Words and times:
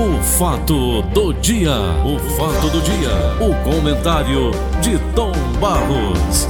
O 0.00 0.22
fato 0.22 1.02
do 1.12 1.34
dia, 1.34 1.74
o 2.04 2.20
fato 2.36 2.70
do 2.70 2.80
dia, 2.80 3.10
o 3.40 3.52
comentário 3.68 4.52
de 4.80 4.96
Tom 5.12 5.32
Barros. 5.60 6.46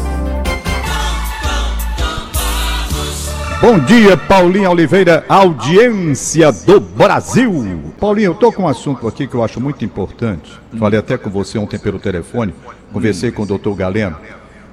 Bom 3.63 3.79
dia, 3.79 4.19
Paulinho 4.19 4.71
Oliveira, 4.71 5.25
audiência 5.27 6.53
do 6.53 6.79
Brasil. 6.79 7.95
Paulinho, 7.99 8.33
eu 8.33 8.35
tô 8.35 8.53
com 8.53 8.65
um 8.65 8.69
assunto 8.69 9.09
aqui 9.09 9.27
que 9.27 9.35
eu 9.35 9.43
acho 9.43 9.59
muito 9.59 9.83
importante. 9.83 10.53
Falei 10.79 11.01
até 11.01 11.17
com 11.17 11.31
você 11.31 11.57
ontem 11.57 11.79
pelo 11.79 11.99
telefone, 11.99 12.55
conversei 12.93 13.33
com 13.33 13.45
o 13.45 13.47
doutor 13.47 13.75
Galeno. 13.75 14.19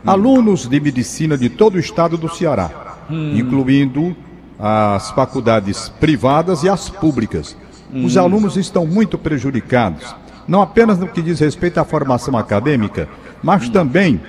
Alunos 0.05 0.67
de 0.67 0.81
medicina 0.81 1.37
de 1.37 1.47
todo 1.47 1.75
o 1.75 1.79
estado 1.79 2.17
do 2.17 2.27
Ceará, 2.27 2.97
incluindo 3.09 4.13
as 4.59 5.11
faculdades 5.11 5.87
privadas 5.87 6.63
e 6.63 6.67
as 6.67 6.89
públicas. 6.89 7.55
Os 7.93 8.17
alunos 8.17 8.57
estão 8.57 8.85
muito 8.85 9.17
prejudicados, 9.17 10.15
não 10.47 10.61
apenas 10.61 10.97
no 10.97 11.07
que 11.07 11.21
diz 11.21 11.39
respeito 11.39 11.79
à 11.79 11.85
formação 11.85 12.37
acadêmica, 12.37 13.07
mas 13.43 13.69
também 13.69 14.19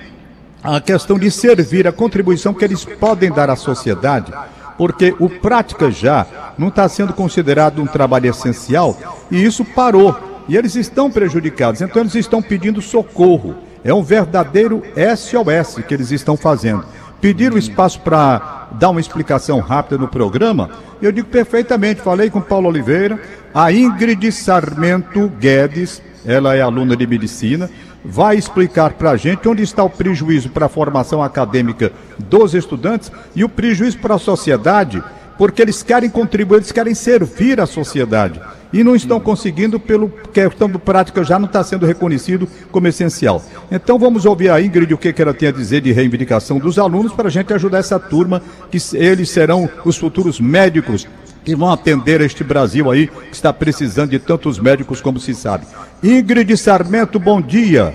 a 0.63 0.79
questão 0.79 1.17
de 1.17 1.29
servir 1.31 1.87
a 1.87 1.91
contribuição 1.91 2.53
que 2.53 2.63
eles 2.63 2.85
podem 2.85 3.31
dar 3.31 3.49
à 3.49 3.55
sociedade, 3.55 4.31
porque 4.77 5.15
o 5.19 5.29
prática 5.29 5.89
já 5.89 6.25
não 6.57 6.67
está 6.67 6.87
sendo 6.87 7.13
considerado 7.13 7.81
um 7.81 7.87
trabalho 7.87 8.29
essencial 8.29 8.97
e 9.31 9.43
isso 9.43 9.65
parou. 9.65 10.15
E 10.47 10.55
eles 10.55 10.75
estão 10.75 11.11
prejudicados, 11.11 11.81
então 11.81 12.01
eles 12.01 12.15
estão 12.15 12.41
pedindo 12.41 12.81
socorro. 12.81 13.55
É 13.83 13.93
um 13.93 14.01
verdadeiro 14.01 14.81
SOS 15.15 15.83
que 15.85 15.93
eles 15.93 16.11
estão 16.11 16.37
fazendo. 16.37 16.85
Pediram 17.19 17.57
espaço 17.57 17.99
para 18.01 18.67
dar 18.71 18.89
uma 18.89 18.99
explicação 18.99 19.59
rápida 19.59 19.97
no 19.97 20.07
programa. 20.07 20.69
Eu 21.01 21.11
digo 21.11 21.27
perfeitamente, 21.27 22.01
falei 22.01 22.29
com 22.29 22.41
Paulo 22.41 22.67
Oliveira, 22.67 23.19
a 23.53 23.71
Ingrid 23.71 24.31
Sarmento 24.31 25.27
Guedes, 25.39 26.01
ela 26.25 26.55
é 26.55 26.61
aluna 26.61 26.95
de 26.95 27.07
medicina, 27.07 27.69
vai 28.03 28.37
explicar 28.37 28.93
para 28.93 29.11
a 29.11 29.17
gente 29.17 29.47
onde 29.47 29.63
está 29.63 29.83
o 29.83 29.89
prejuízo 29.89 30.49
para 30.49 30.67
a 30.67 30.69
formação 30.69 31.23
acadêmica 31.23 31.91
dos 32.19 32.53
estudantes 32.53 33.11
e 33.35 33.43
o 33.43 33.49
prejuízo 33.49 33.99
para 33.99 34.15
a 34.15 34.19
sociedade, 34.19 35.03
porque 35.37 35.61
eles 35.61 35.81
querem 35.81 36.09
contribuir, 36.09 36.57
eles 36.57 36.71
querem 36.71 36.93
servir 36.93 37.59
a 37.59 37.65
sociedade 37.65 38.39
e 38.71 38.83
não 38.83 38.95
estão 38.95 39.19
conseguindo 39.19 39.79
pelo 39.79 40.09
questão 40.09 40.69
do 40.69 40.79
prática 40.79 41.23
já 41.23 41.39
não 41.39 41.45
está 41.45 41.63
sendo 41.63 41.85
reconhecido 41.85 42.47
como 42.71 42.87
essencial. 42.87 43.41
Então 43.71 43.97
vamos 43.97 44.25
ouvir 44.25 44.49
a 44.49 44.61
Ingrid 44.61 44.93
o 44.93 44.97
que, 44.97 45.13
que 45.13 45.21
ela 45.21 45.33
tem 45.33 45.49
a 45.49 45.51
dizer 45.51 45.81
de 45.81 45.91
reivindicação 45.91 46.59
dos 46.59 46.77
alunos 46.77 47.13
para 47.13 47.27
a 47.27 47.31
gente 47.31 47.53
ajudar 47.53 47.79
essa 47.79 47.99
turma, 47.99 48.41
que 48.69 48.77
eles 48.95 49.29
serão 49.29 49.69
os 49.85 49.97
futuros 49.97 50.39
médicos 50.39 51.07
que 51.43 51.55
vão 51.55 51.71
atender 51.71 52.19
este 52.19 52.43
Brasil 52.43 52.91
aí 52.91 53.07
que 53.07 53.33
está 53.33 53.53
precisando 53.53 54.09
de 54.09 54.19
tantos 54.19 54.59
médicos 54.59 54.99
como 54.99 55.19
se 55.19 55.33
sabe. 55.33 55.65
Ingrid 56.03 56.57
Sarmento, 56.57 57.17
bom 57.19 57.41
dia. 57.41 57.93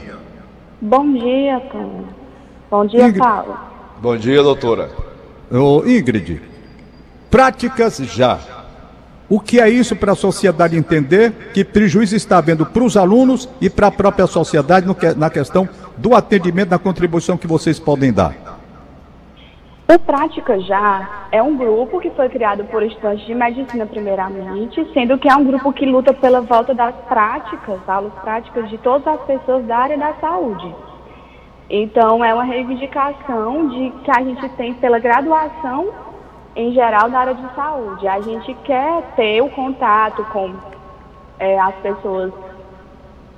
Bom 0.81 1.13
dia, 1.13 1.61
Tom. 1.71 2.05
Bom 2.71 2.87
dia, 2.87 3.09
Ingrid. 3.09 3.19
Paulo. 3.19 3.57
Bom 4.01 4.17
dia, 4.17 4.43
doutora. 4.43 4.91
Ô, 5.51 5.85
Ingrid, 5.87 6.41
práticas 7.31 7.99
já. 7.99 8.52
O 9.33 9.41
que 9.41 9.59
é 9.59 9.67
isso 9.67 9.97
para 9.97 10.13
a 10.13 10.15
sociedade 10.15 10.77
entender? 10.77 11.33
Que 11.55 11.65
prejuízo 11.65 12.15
está 12.15 12.37
havendo 12.37 12.67
para 12.67 12.83
os 12.83 12.99
alunos 12.99 13.49
e 13.63 13.71
para 13.71 13.87
a 13.87 13.91
própria 13.91 14.27
sociedade 14.27 14.95
que- 14.95 15.15
na 15.15 15.31
questão 15.31 15.67
do 15.97 16.15
atendimento, 16.15 16.69
da 16.69 16.79
contribuição 16.79 17.39
que 17.39 17.47
vocês 17.47 17.81
podem 17.81 18.13
dar? 18.13 18.35
O 19.91 19.99
Prática 19.99 20.61
Já 20.61 21.29
é 21.33 21.43
um 21.43 21.57
grupo 21.57 21.99
que 21.99 22.11
foi 22.11 22.29
criado 22.29 22.65
por 22.65 22.83
estudantes 22.83 23.25
de 23.25 23.35
medicina 23.35 23.87
primeiramente, 23.87 24.87
sendo 24.93 25.17
que 25.17 25.31
é 25.31 25.35
um 25.35 25.45
grupo 25.45 25.73
que 25.73 25.87
luta 25.87 26.13
pela 26.13 26.43
volta 26.43 26.75
das 26.75 26.95
práticas, 27.09 27.79
aulas 27.89 28.13
práticas 28.23 28.69
de 28.69 28.77
todas 28.77 29.07
as 29.07 29.21
pessoas 29.23 29.65
da 29.65 29.79
área 29.79 29.97
da 29.97 30.13
saúde. 30.21 30.75
Então 31.71 32.23
é 32.23 32.35
uma 32.35 32.45
reivindicação 32.45 33.67
de 33.71 33.93
que 34.05 34.11
a 34.11 34.23
gente 34.23 34.47
tem 34.59 34.75
pela 34.75 34.99
graduação 34.99 36.12
em 36.55 36.73
geral 36.73 37.11
da 37.11 37.21
área 37.21 37.35
de 37.35 37.55
saúde. 37.55 38.07
A 38.07 38.21
gente 38.21 38.55
quer 38.65 39.03
ter 39.17 39.41
o 39.43 39.49
contato 39.51 40.25
com 40.33 40.55
eh, 41.39 41.59
as 41.59 41.75
pessoas 41.77 42.33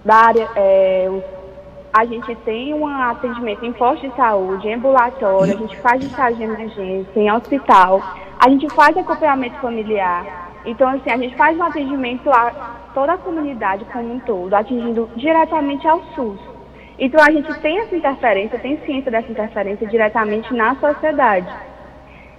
da 0.05 0.17
área, 0.17 0.49
os 1.11 1.25
a 1.97 2.05
gente 2.05 2.35
tem 2.45 2.75
um 2.75 2.89
atendimento 2.89 3.65
em 3.65 3.73
posto 3.73 4.09
de 4.09 4.17
saúde, 4.17 4.67
em 4.67 4.75
ambulatório, 4.75 5.55
a 5.55 5.57
gente 5.57 5.77
faz 5.77 6.03
estágio 6.03 6.39
de 6.39 6.43
emergência, 6.43 7.21
em 7.21 7.31
hospital, 7.31 8.03
a 8.37 8.49
gente 8.49 8.69
faz 8.71 8.97
acompanhamento 8.97 9.61
familiar. 9.61 10.51
Então, 10.67 10.89
assim, 10.89 11.09
a 11.09 11.17
gente 11.17 11.37
faz 11.37 11.57
um 11.57 11.63
atendimento 11.63 12.29
a 12.33 12.51
toda 12.93 13.13
a 13.13 13.19
comunidade 13.19 13.85
como 13.93 14.13
um 14.13 14.19
todo, 14.19 14.53
atingindo 14.55 15.09
diretamente 15.15 15.87
ao 15.87 16.03
SUS. 16.17 16.41
Então, 16.99 17.23
a 17.23 17.31
gente 17.31 17.55
tem 17.61 17.79
essa 17.79 17.95
interferência, 17.95 18.59
tem 18.59 18.77
ciência 18.79 19.13
dessa 19.13 19.31
interferência 19.31 19.87
diretamente 19.87 20.53
na 20.53 20.75
sociedade. 20.75 21.47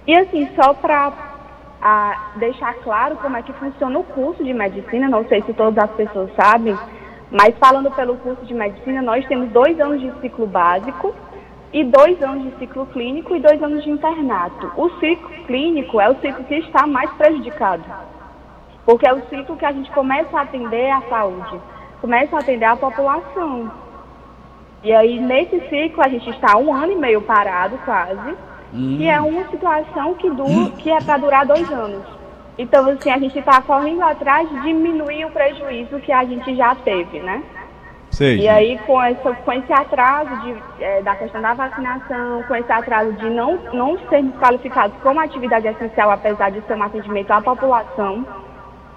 E, 0.06 0.14
assim, 0.14 0.48
só 0.54 0.72
para 0.72 1.12
deixar 2.36 2.74
claro 2.76 3.16
como 3.16 3.36
é 3.36 3.42
que 3.42 3.52
funciona 3.54 3.98
o 3.98 4.04
curso 4.04 4.42
de 4.42 4.54
medicina, 4.54 5.08
não 5.08 5.26
sei 5.26 5.42
se 5.42 5.52
todas 5.52 5.82
as 5.82 5.90
pessoas 5.92 6.30
sabem, 6.34 6.76
mas 7.30 7.56
falando 7.58 7.90
pelo 7.90 8.16
curso 8.16 8.44
de 8.44 8.54
medicina, 8.54 9.02
nós 9.02 9.26
temos 9.26 9.50
dois 9.50 9.78
anos 9.80 10.00
de 10.00 10.12
ciclo 10.20 10.46
básico 10.46 11.14
e 11.72 11.82
dois 11.84 12.22
anos 12.22 12.44
de 12.44 12.58
ciclo 12.58 12.86
clínico 12.86 13.34
e 13.34 13.40
dois 13.40 13.60
anos 13.62 13.82
de 13.82 13.90
internato. 13.90 14.72
O 14.76 14.88
ciclo 15.00 15.28
clínico 15.46 16.00
é 16.00 16.08
o 16.08 16.14
ciclo 16.20 16.44
que 16.44 16.54
está 16.54 16.86
mais 16.86 17.10
prejudicado, 17.14 17.84
porque 18.84 19.08
é 19.08 19.12
o 19.12 19.26
ciclo 19.28 19.56
que 19.56 19.66
a 19.66 19.72
gente 19.72 19.90
começa 19.90 20.38
a 20.38 20.42
atender 20.42 20.88
a 20.90 21.02
saúde, 21.02 21.60
começa 22.00 22.36
a 22.36 22.40
atender 22.40 22.66
a 22.66 22.76
população. 22.76 23.70
E 24.84 24.92
aí, 24.92 25.18
nesse 25.18 25.58
ciclo, 25.68 26.02
a 26.02 26.08
gente 26.08 26.30
está 26.30 26.56
um 26.56 26.72
ano 26.72 26.92
e 26.92 26.96
meio 26.96 27.22
parado, 27.22 27.76
quase, 27.84 28.36
e 28.76 29.08
é 29.08 29.20
uma 29.20 29.48
situação 29.48 30.14
que, 30.14 30.28
du 30.30 30.70
que 30.78 30.90
é 30.90 31.00
para 31.00 31.18
durar 31.18 31.46
dois 31.46 31.70
anos. 31.72 32.04
Então, 32.58 32.88
assim, 32.88 33.10
a 33.10 33.18
gente 33.18 33.38
está 33.38 33.60
correndo 33.62 34.02
atrás 34.02 34.48
de 34.48 34.60
diminuir 34.62 35.24
o 35.24 35.30
prejuízo 35.30 35.98
que 36.00 36.12
a 36.12 36.24
gente 36.24 36.54
já 36.54 36.74
teve, 36.74 37.20
né? 37.20 37.42
Sei. 38.10 38.38
E 38.38 38.48
aí, 38.48 38.78
com, 38.86 39.02
essa, 39.02 39.34
com 39.34 39.52
esse 39.52 39.72
atraso 39.72 40.34
de, 40.40 40.56
eh, 40.80 41.02
da 41.02 41.14
questão 41.16 41.42
da 41.42 41.52
vacinação, 41.52 42.42
com 42.44 42.56
esse 42.56 42.72
atraso 42.72 43.12
de 43.14 43.28
não, 43.28 43.58
não 43.74 43.98
sermos 44.08 44.34
qualificados 44.36 44.96
como 45.02 45.20
atividade 45.20 45.66
essencial, 45.66 46.10
apesar 46.10 46.50
de 46.50 46.62
ser 46.62 46.76
um 46.76 46.82
atendimento 46.82 47.30
à 47.30 47.42
população, 47.42 48.24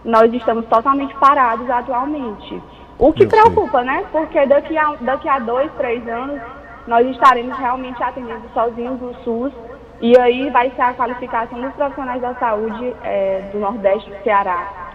nós 0.06 0.34
estamos 0.34 0.66
totalmente 0.68 1.14
parados 1.16 1.70
atualmente. 1.70 2.62
O 2.98 3.12
que 3.12 3.24
Eu 3.24 3.30
sei. 3.30 3.42
preocupa, 3.42 3.84
né? 3.84 4.06
Porque 4.12 4.46
daqui 4.46 4.78
a, 4.78 4.94
daqui 5.02 5.28
a 5.28 5.40
dois, 5.40 5.70
três 5.74 6.08
anos, 6.08 6.40
nós 6.88 7.06
estaremos 7.08 7.58
realmente 7.58 8.02
atendendo 8.02 8.44
sozinhos 8.54 9.02
o 9.02 9.14
SUS 9.24 9.54
e 10.02 10.18
aí 10.18 10.50
vai 10.50 10.72
ser 10.72 10.82
a 10.82 10.94
qualificação 10.94 11.62
dos 11.62 11.74
profissionais 11.74 12.22
da 12.22 12.34
saúde 12.36 12.94
eh, 13.04 13.50
do 13.52 13.60
Nordeste 13.60 14.10
do 14.10 14.24
Ceará. 14.24 14.90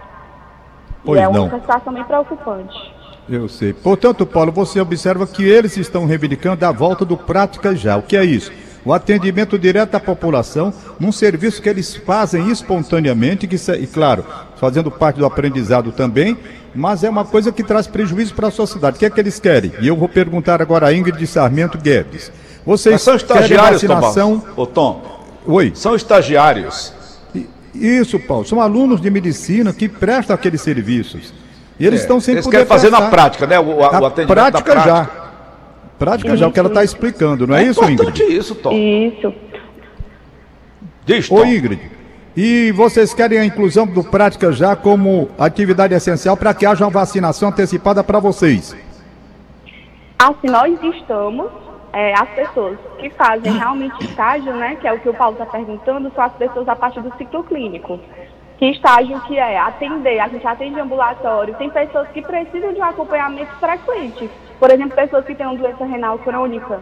Pois 1.03 1.19
e 1.19 1.23
é 1.23 1.29
não. 1.29 1.45
uma 1.45 1.59
situação 1.59 1.93
bem 1.93 2.03
preocupante. 2.03 2.93
Eu 3.29 3.47
sei. 3.47 3.73
Portanto, 3.73 4.25
Paulo, 4.25 4.51
você 4.51 4.79
observa 4.79 5.25
que 5.25 5.43
eles 5.43 5.77
estão 5.77 6.05
reivindicando 6.05 6.65
a 6.65 6.71
volta 6.71 7.03
do 7.03 7.17
Prática 7.17 7.75
Já. 7.75 7.97
O 7.97 8.03
que 8.03 8.17
é 8.17 8.23
isso? 8.23 8.51
O 8.83 8.93
atendimento 8.93 9.57
direto 9.57 9.95
à 9.95 9.99
população, 9.99 10.71
num 10.99 11.11
serviço 11.11 11.59
que 11.59 11.67
eles 11.67 11.95
fazem 11.95 12.51
espontaneamente, 12.51 13.47
que, 13.47 13.55
e 13.55 13.87
claro, 13.87 14.23
fazendo 14.57 14.91
parte 14.91 15.17
do 15.17 15.25
aprendizado 15.25 15.91
também, 15.91 16.37
mas 16.73 17.03
é 17.03 17.09
uma 17.09 17.25
coisa 17.25 17.51
que 17.51 17.63
traz 17.63 17.87
prejuízo 17.87 18.35
para 18.35 18.49
a 18.49 18.51
sociedade. 18.51 18.97
O 18.97 18.99
que 18.99 19.05
é 19.07 19.09
que 19.09 19.19
eles 19.19 19.39
querem? 19.39 19.71
E 19.81 19.87
eu 19.87 19.95
vou 19.95 20.07
perguntar 20.07 20.61
agora 20.61 20.87
a 20.87 20.93
Ingrid 20.93 21.25
Sarmento 21.25 21.79
Guedes. 21.79 22.31
Vocês 22.65 22.93
Mas 22.95 23.01
são 23.03 23.15
estagiários, 23.15 23.81
Tom 23.81 23.87
vacinação? 23.87 24.43
Ô, 24.55 24.65
Tom, 24.65 25.01
Oi. 25.45 25.71
são 25.75 25.95
estagiários. 25.95 26.93
Isso, 27.73 28.19
Paulo. 28.19 28.45
São 28.45 28.59
alunos 28.61 29.01
de 29.01 29.09
medicina 29.11 29.71
que 29.73 29.87
prestam 29.87 30.33
aqueles 30.33 30.61
serviços. 30.61 31.33
E 31.79 31.85
eles 31.85 31.99
É, 31.99 32.03
estão 32.03 32.19
sem 32.19 32.33
Eles 32.35 32.45
poder 32.45 32.57
querem 32.57 32.67
fazer 32.69 32.89
na 32.89 32.97
prestar. 32.99 33.11
prática, 33.15 33.45
né? 33.47 33.59
O, 33.59 33.75
o 33.79 33.83
atendimento 33.83 34.27
prática 34.27 34.75
da 34.75 34.81
prática. 34.81 34.89
já. 34.89 35.25
Prática 35.99 36.37
já, 36.37 36.47
o 36.47 36.51
que 36.51 36.59
ela 36.59 36.69
está 36.69 36.83
explicando, 36.83 37.45
não 37.47 37.55
é, 37.55 37.63
isso, 37.63 37.83
importante 37.83 38.21
Ingrid? 38.23 38.37
isso, 38.37 38.55
Tom. 38.55 38.71
Isso. 38.73 39.33
Diz, 41.05 41.29
Tom. 41.29 41.35
Ô, 41.35 41.45
Ingrid. 41.45 41.79
E 42.35 42.71
vocês 42.73 43.13
querem 43.13 43.37
a 43.39 43.45
inclusão 43.45 43.85
do 43.87 44.03
Prática 44.03 44.51
já 44.51 44.75
como 44.75 45.29
atividade 45.39 45.93
essencial 45.93 46.35
para 46.35 46.53
que 46.53 46.65
haja 46.65 46.83
uma 46.83 46.91
vacinação 46.91 47.47
antecipada 47.49 48.03
para 48.03 48.19
vocês? 48.19 48.75
Assim, 50.19 50.47
nós 50.49 50.77
estamos, 50.95 51.49
é, 51.95 52.13
as 52.13 52.27
pessoas 52.31 52.77
que 52.99 53.09
fazem 53.11 53.53
realmente 53.53 54.03
estágio, 54.03 54.53
né, 54.53 54.75
que 54.75 54.85
é 54.85 54.91
o 54.91 54.99
que 54.99 55.07
o 55.07 55.13
Paulo 55.13 55.31
está 55.31 55.45
perguntando, 55.45 56.11
são 56.13 56.25
as 56.25 56.33
pessoas 56.33 56.67
a 56.67 56.75
partir 56.75 56.99
do 56.99 57.15
ciclo 57.17 57.41
clínico. 57.45 57.97
Que 58.57 58.71
estágio 58.71 59.17
que 59.21 59.39
é 59.39 59.57
atender, 59.57 60.19
a 60.19 60.27
gente 60.27 60.45
atende 60.45 60.77
ambulatório, 60.77 61.55
tem 61.55 61.69
pessoas 61.69 62.09
que 62.09 62.21
precisam 62.21 62.73
de 62.73 62.81
um 62.81 62.83
acompanhamento 62.83 63.53
frequente. 63.61 64.29
Por 64.59 64.69
exemplo, 64.69 64.93
pessoas 64.93 65.23
que 65.25 65.35
têm 65.35 65.45
uma 65.45 65.55
doença 65.55 65.85
renal 65.85 66.19
crônica, 66.19 66.81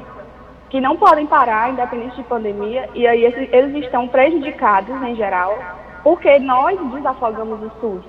que 0.72 0.82
não 0.82 0.98
podem 0.98 1.28
parar, 1.28 1.70
independente 1.70 2.16
de 2.16 2.24
pandemia, 2.24 2.90
e 2.96 3.06
aí 3.06 3.24
eles 3.24 3.84
estão 3.84 4.08
prejudicados 4.08 5.00
em 5.04 5.16
geral, 5.16 5.60
porque 6.04 6.40
nós 6.40 6.80
desafogamos 6.92 7.62
o 7.62 7.72
SUS. 7.80 8.04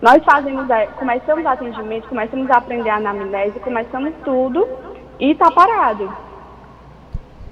Nós 0.00 0.22
fazemos, 0.24 0.70
é, 0.70 0.86
começamos 0.86 1.44
atendimento, 1.46 2.08
começamos 2.08 2.48
a 2.48 2.58
aprender 2.58 2.90
a 2.90 2.96
anamnese, 2.96 3.58
começamos 3.58 4.12
tudo 4.24 4.91
e 5.18 5.32
está 5.32 5.50
parado. 5.50 6.12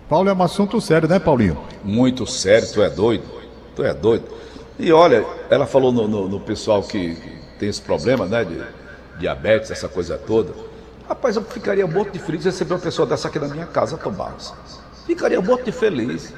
Paulo, 0.09 0.29
é 0.29 0.33
um 0.33 0.43
assunto 0.43 0.81
sério, 0.81 1.09
né, 1.09 1.19
Paulinho? 1.19 1.57
Muito 1.85 2.27
sério, 2.27 2.67
tu 2.73 2.83
é 2.83 2.91
doido. 2.91 3.25
Tu 3.77 3.85
é 3.85 3.95
doido. 3.95 4.25
E 4.79 4.93
olha, 4.93 5.25
ela 5.49 5.67
falou 5.67 5.93
no, 5.93 6.09
no- 6.09 6.29
no 6.29 6.41
pessoal 6.41 6.83
que 6.83 7.17
tem 7.59 7.69
esse 7.69 7.81
problema, 7.81 8.27
né, 8.27 8.45
de 8.45 8.61
diabetes, 9.19 9.71
essa 9.71 9.89
coisa 9.89 10.19
toda. 10.19 10.53
Rapaz, 11.09 11.37
eu 11.37 11.43
ficaria 11.45 11.87
morto 11.87 12.13
de 12.13 12.19
feliz 12.19 12.45
receber 12.45 12.75
uma 12.75 12.81
pessoa 12.81 13.07
dessa 13.07 13.29
aqui 13.29 13.39
na 13.39 13.49
minha 13.49 13.67
casa, 13.67 13.97
Tom 13.99 14.11
Barros. 14.11 14.55
Ficaria 15.07 15.41
morto 15.41 15.65
de 15.65 15.73
feliz. 15.73 16.33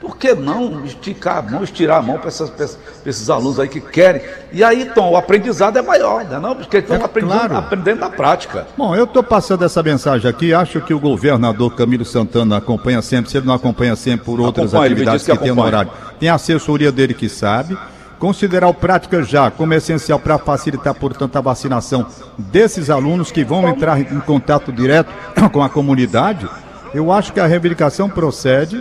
Por 0.00 0.16
que 0.16 0.32
não 0.32 0.84
esticar 0.84 1.38
a 1.38 1.42
mão, 1.42 1.64
estirar 1.64 1.98
a 1.98 2.02
mão 2.02 2.18
para 2.18 2.28
esses 2.28 3.28
alunos 3.28 3.58
aí 3.58 3.66
que 3.66 3.80
querem? 3.80 4.22
E 4.52 4.62
aí, 4.62 4.84
Tom, 4.94 5.10
o 5.10 5.16
aprendizado 5.16 5.76
é 5.76 5.82
maior, 5.82 6.24
né? 6.24 6.38
Não, 6.38 6.54
porque 6.54 6.76
estão 6.76 6.96
É 6.96 7.02
aprendendo, 7.02 7.38
claro. 7.38 7.56
aprendendo 7.56 7.98
na 7.98 8.10
prática. 8.10 8.68
Bom, 8.76 8.94
eu 8.94 9.04
estou 9.04 9.24
passando 9.24 9.64
essa 9.64 9.82
mensagem 9.82 10.30
aqui. 10.30 10.54
Acho 10.54 10.80
que 10.80 10.94
o 10.94 11.00
governador 11.00 11.74
Camilo 11.74 12.04
Santana 12.04 12.58
acompanha 12.58 13.02
sempre. 13.02 13.28
Se 13.28 13.38
ele 13.38 13.46
não 13.46 13.54
acompanha 13.54 13.96
sempre 13.96 14.24
por 14.24 14.40
outras 14.40 14.72
Acompanha, 14.72 14.92
atividades 14.92 15.26
que 15.26 15.32
que, 15.32 15.38
tem 15.38 15.52
no 15.52 15.62
horário, 15.62 15.90
tem 16.20 16.28
a 16.28 16.34
assessoria 16.34 16.92
dele 16.92 17.12
que 17.12 17.28
sabe. 17.28 17.76
Considerar 18.20 18.68
o 18.68 18.74
prática 18.74 19.22
já 19.22 19.50
como 19.50 19.74
essencial 19.74 20.18
para 20.18 20.38
facilitar, 20.38 20.94
portanto, 20.94 21.34
a 21.36 21.40
vacinação 21.40 22.06
desses 22.36 22.88
alunos 22.88 23.32
que 23.32 23.44
vão 23.44 23.68
entrar 23.68 24.00
em 24.00 24.20
contato 24.20 24.72
direto 24.72 25.12
com 25.52 25.62
a 25.62 25.68
comunidade. 25.68 26.48
Eu 26.94 27.10
acho 27.12 27.32
que 27.32 27.40
a 27.40 27.46
reivindicação 27.46 28.08
procede 28.08 28.80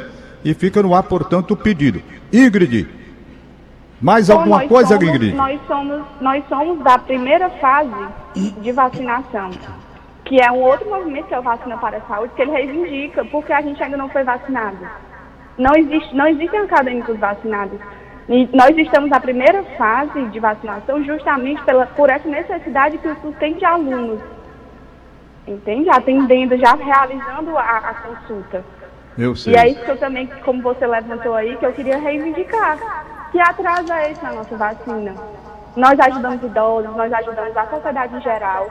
e 0.49 0.53
fica 0.53 0.81
no 0.81 0.95
ar, 0.95 1.03
portanto, 1.03 1.51
o 1.51 1.57
pedido. 1.57 2.01
Ingrid, 2.31 2.87
mais 4.01 4.29
Então, 4.29 4.39
alguma 4.39 4.65
coisa, 4.65 4.95
somos, 4.95 5.03
Ingrid? 5.03 5.35
Nós 5.35 5.59
somos, 5.67 6.01
nós 6.21 6.43
somos 6.47 6.79
da 6.83 6.97
primeira 6.97 7.49
fase 7.49 8.07
de 8.33 8.71
vacinação, 8.71 9.51
que 10.23 10.39
é 10.41 10.49
um 10.49 10.61
outro 10.61 10.89
movimento 10.89 11.27
que 11.27 11.33
é 11.33 11.39
o 11.39 11.41
Vacina 11.41 11.77
para 11.77 11.97
a 11.97 12.01
Saúde, 12.01 12.31
que 12.33 12.41
ele 12.41 12.51
reivindica, 12.51 13.25
porque 13.25 13.51
a 13.51 13.61
gente 13.61 13.83
ainda 13.83 13.97
não 13.97 14.07
foi 14.07 14.23
vacinado. 14.23 14.77
Não, 15.57 15.75
existe, 15.75 16.15
não 16.15 16.27
existem 16.27 16.61
acadêmicos 16.61 17.17
vacinados. 17.17 17.77
E 18.29 18.47
nós 18.53 18.77
estamos 18.77 19.09
na 19.09 19.19
primeira 19.19 19.63
fase 19.77 20.23
de 20.27 20.39
vacinação 20.39 21.03
justamente 21.03 21.61
pela, 21.63 21.87
por 21.87 22.09
essa 22.09 22.27
necessidade 22.29 22.97
que 22.99 23.07
o 23.07 23.15
SUS 23.21 23.35
tem 23.37 23.55
de 23.55 23.65
alunos. 23.65 24.21
Entende? 25.45 25.89
Atendendo, 25.89 26.57
já 26.57 26.73
realizando 26.73 27.57
a, 27.57 27.77
a 27.77 27.93
consulta. 27.95 28.63
Eu 29.17 29.35
sei. 29.35 29.53
E 29.53 29.57
é 29.57 29.67
isso 29.69 29.83
que 29.83 29.91
eu 29.91 29.97
também, 29.97 30.27
como 30.45 30.61
você 30.61 30.85
levantou 30.85 31.33
aí, 31.33 31.57
que 31.57 31.65
eu 31.65 31.73
queria 31.73 31.97
reivindicar. 31.97 32.77
Que 33.31 33.39
atraso 33.39 33.91
é 33.91 34.11
esse 34.11 34.23
na 34.23 34.33
nossa 34.33 34.55
vacina? 34.55 35.13
Nós 35.75 35.99
ajudamos 35.99 36.41
idosos, 36.43 36.95
nós 36.95 37.11
ajudamos 37.13 37.55
a 37.57 37.65
sociedade 37.67 38.15
em 38.15 38.21
geral. 38.21 38.67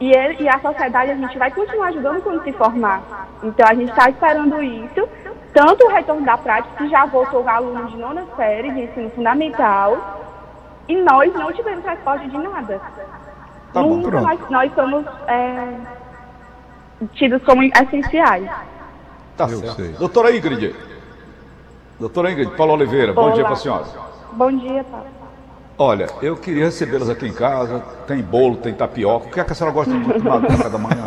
E, 0.00 0.10
ele- 0.12 0.42
e 0.44 0.48
a 0.48 0.58
sociedade 0.60 1.10
a 1.10 1.14
gente 1.16 1.38
vai 1.38 1.50
continuar 1.50 1.88
ajudando 1.88 2.22
quando 2.22 2.42
se 2.44 2.52
formar. 2.52 3.02
Então 3.42 3.66
a 3.68 3.74
gente 3.74 3.90
está 3.90 4.08
esperando 4.10 4.62
isso. 4.62 5.08
Tanto 5.52 5.86
o 5.86 5.90
retorno 5.90 6.24
da 6.24 6.36
prática, 6.36 6.76
que 6.76 6.88
já 6.88 7.06
voltou 7.06 7.48
alunos 7.48 7.90
de 7.90 7.96
nona 7.96 8.24
série 8.36 8.70
de 8.70 8.82
ensino 8.82 9.10
fundamental, 9.10 9.96
e 10.86 10.96
nós 11.02 11.32
não 11.34 11.52
tivemos 11.52 11.84
resposta 11.84 12.28
de 12.28 12.38
nada. 12.38 12.80
Tá 13.72 13.82
bom, 13.82 13.96
Nunca 13.96 14.20
nós, 14.20 14.40
nós 14.50 14.74
somos 14.74 15.04
é, 15.26 15.68
tidos 17.14 17.42
como 17.44 17.62
essenciais. 17.64 18.48
Tá 19.38 19.44
Eu 19.48 19.60
certo. 19.60 19.76
sei. 19.76 19.92
Doutora 19.92 20.36
Ingrid. 20.36 20.74
Doutora 22.00 22.32
Ingrid, 22.32 22.50
Paulo 22.56 22.72
Oliveira, 22.74 23.12
bom 23.12 23.22
Olá. 23.22 23.34
dia 23.34 23.44
para 23.44 23.52
a 23.52 23.56
senhora. 23.56 23.84
Bom 24.32 24.50
dia, 24.50 24.84
Paulo. 24.84 25.06
Olha, 25.80 26.06
eu 26.20 26.36
queria 26.36 26.64
recebê-las 26.64 27.08
aqui 27.08 27.26
em 27.26 27.32
casa. 27.32 27.80
Tem 28.08 28.20
bolo, 28.20 28.56
tem 28.56 28.74
tapioca. 28.74 29.28
O 29.28 29.30
que 29.30 29.38
é 29.38 29.44
que 29.44 29.52
a 29.52 29.54
senhora 29.54 29.72
gosta 29.72 29.92
de 29.96 30.04
tomar 30.20 30.40
no 30.40 30.48
café 30.48 30.68
da 30.68 30.78
manhã? 30.78 31.04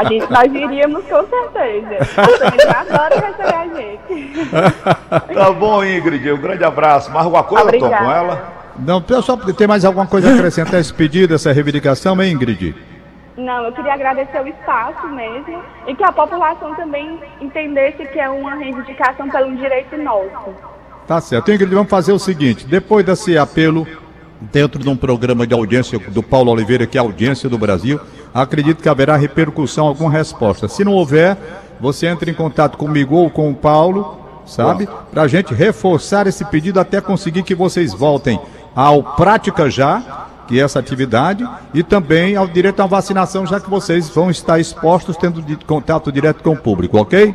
A 0.00 0.04
gente, 0.08 0.30
nós 0.30 0.52
iríamos 0.54 1.04
com 1.04 1.26
certeza. 1.26 1.98
A 2.16 2.48
gente 2.50 2.66
adora 2.68 3.20
receber 3.20 3.54
a 3.54 3.66
gente. 3.66 5.34
Tá 5.34 5.52
bom, 5.52 5.84
Ingrid. 5.84 6.32
Um 6.32 6.38
grande 6.40 6.64
abraço. 6.64 7.10
Mais 7.10 7.26
alguma 7.26 7.44
coisa, 7.44 7.70
Tom, 7.70 7.90
com 7.90 8.10
ela? 8.10 8.52
Não, 8.78 9.02
pessoal, 9.02 9.36
tem 9.38 9.66
mais 9.66 9.84
alguma 9.84 10.06
coisa 10.06 10.30
a 10.30 10.34
acrescentar 10.34 10.76
a 10.76 10.80
esse 10.80 10.94
pedido, 10.94 11.34
essa 11.34 11.52
reivindicação, 11.52 12.20
hein, 12.22 12.32
Ingrid? 12.32 12.74
Não, 13.38 13.66
eu 13.66 13.72
queria 13.72 13.94
agradecer 13.94 14.42
o 14.42 14.48
espaço 14.48 15.06
mesmo 15.06 15.62
e 15.86 15.94
que 15.94 16.02
a 16.02 16.10
população 16.10 16.74
também 16.74 17.20
entendesse 17.40 18.04
que 18.06 18.18
é 18.18 18.28
uma 18.28 18.56
reivindicação 18.56 19.28
pelo 19.30 19.56
direito 19.56 19.96
nosso. 19.96 20.52
Tá 21.06 21.20
certo. 21.20 21.52
Ingrid, 21.52 21.72
vamos 21.72 21.88
fazer 21.88 22.12
o 22.12 22.18
seguinte: 22.18 22.66
depois 22.66 23.06
desse 23.06 23.38
apelo, 23.38 23.86
dentro 24.40 24.80
de 24.80 24.88
um 24.88 24.96
programa 24.96 25.46
de 25.46 25.54
audiência 25.54 26.00
do 26.00 26.20
Paulo 26.20 26.50
Oliveira, 26.50 26.84
que 26.84 26.98
é 26.98 27.00
a 27.00 27.04
audiência 27.04 27.48
do 27.48 27.56
Brasil, 27.56 28.00
acredito 28.34 28.82
que 28.82 28.88
haverá 28.88 29.16
repercussão, 29.16 29.86
alguma 29.86 30.10
resposta. 30.10 30.66
Se 30.66 30.84
não 30.84 30.94
houver, 30.94 31.36
você 31.78 32.08
entra 32.08 32.28
em 32.28 32.34
contato 32.34 32.76
comigo 32.76 33.14
ou 33.14 33.30
com 33.30 33.48
o 33.52 33.54
Paulo, 33.54 34.18
sabe? 34.44 34.88
Para 35.12 35.22
a 35.22 35.28
gente 35.28 35.54
reforçar 35.54 36.26
esse 36.26 36.44
pedido 36.44 36.80
até 36.80 37.00
conseguir 37.00 37.44
que 37.44 37.54
vocês 37.54 37.94
voltem 37.94 38.40
ao 38.74 39.02
Prática 39.14 39.70
Já, 39.70 40.27
que 40.48 40.58
é 40.58 40.64
essa 40.64 40.78
atividade, 40.78 41.46
e 41.74 41.82
também 41.82 42.34
ao 42.34 42.48
direito 42.48 42.80
à 42.82 42.86
vacinação, 42.86 43.46
já 43.46 43.60
que 43.60 43.68
vocês 43.68 44.08
vão 44.08 44.30
estar 44.30 44.58
expostos 44.58 45.16
tendo 45.16 45.42
de- 45.42 45.56
contato 45.64 46.10
direto 46.10 46.42
com 46.42 46.50
o 46.50 46.56
público, 46.56 46.98
ok? 46.98 47.34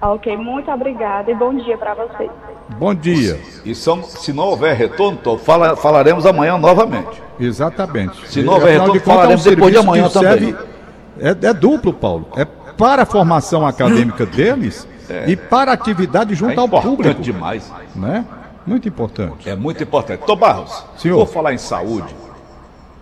Ok, 0.00 0.36
muito 0.36 0.70
obrigada 0.70 1.30
e 1.30 1.34
bom 1.34 1.54
dia 1.54 1.76
para 1.76 1.94
vocês. 1.94 2.30
Bom 2.78 2.94
dia. 2.94 3.38
E 3.64 3.74
são- 3.74 4.02
se 4.02 4.32
não 4.32 4.44
houver 4.44 4.74
retorno, 4.76 5.18
Tom, 5.22 5.36
fala- 5.36 5.76
falaremos 5.76 6.24
amanhã 6.24 6.56
novamente. 6.58 7.20
Exatamente. 7.38 8.28
Se 8.28 8.42
não 8.42 8.54
houver 8.54 8.72
retorno, 8.72 8.92
de 8.94 9.00
contas, 9.00 9.08
é 9.08 9.12
um 9.12 9.16
falaremos 9.16 9.44
depois 9.44 9.72
de 9.72 9.78
amanhã 9.78 10.08
serve- 10.08 10.56
É, 11.20 11.30
é 11.30 11.52
duplo, 11.52 11.92
Paulo. 11.92 12.26
É 12.36 12.44
para 12.44 13.02
a 13.02 13.06
formação 13.06 13.66
acadêmica 13.66 14.24
deles 14.26 14.88
e 15.26 15.36
para 15.36 15.70
a 15.72 15.74
atividade 15.74 16.32
É 16.32 16.36
junto 16.36 16.58
ao 16.58 16.66
importante 16.66 16.88
público. 16.96 17.20
demais. 17.22 17.70
Né? 17.94 18.24
Muito 18.66 18.88
importante. 18.88 19.48
É 19.48 19.56
muito 19.56 19.82
importante. 19.82 20.24
Tom 20.24 20.36
Barros, 20.36 20.84
Senhor. 20.96 21.18
por 21.18 21.32
falar 21.32 21.52
em 21.52 21.58
saúde, 21.58 22.14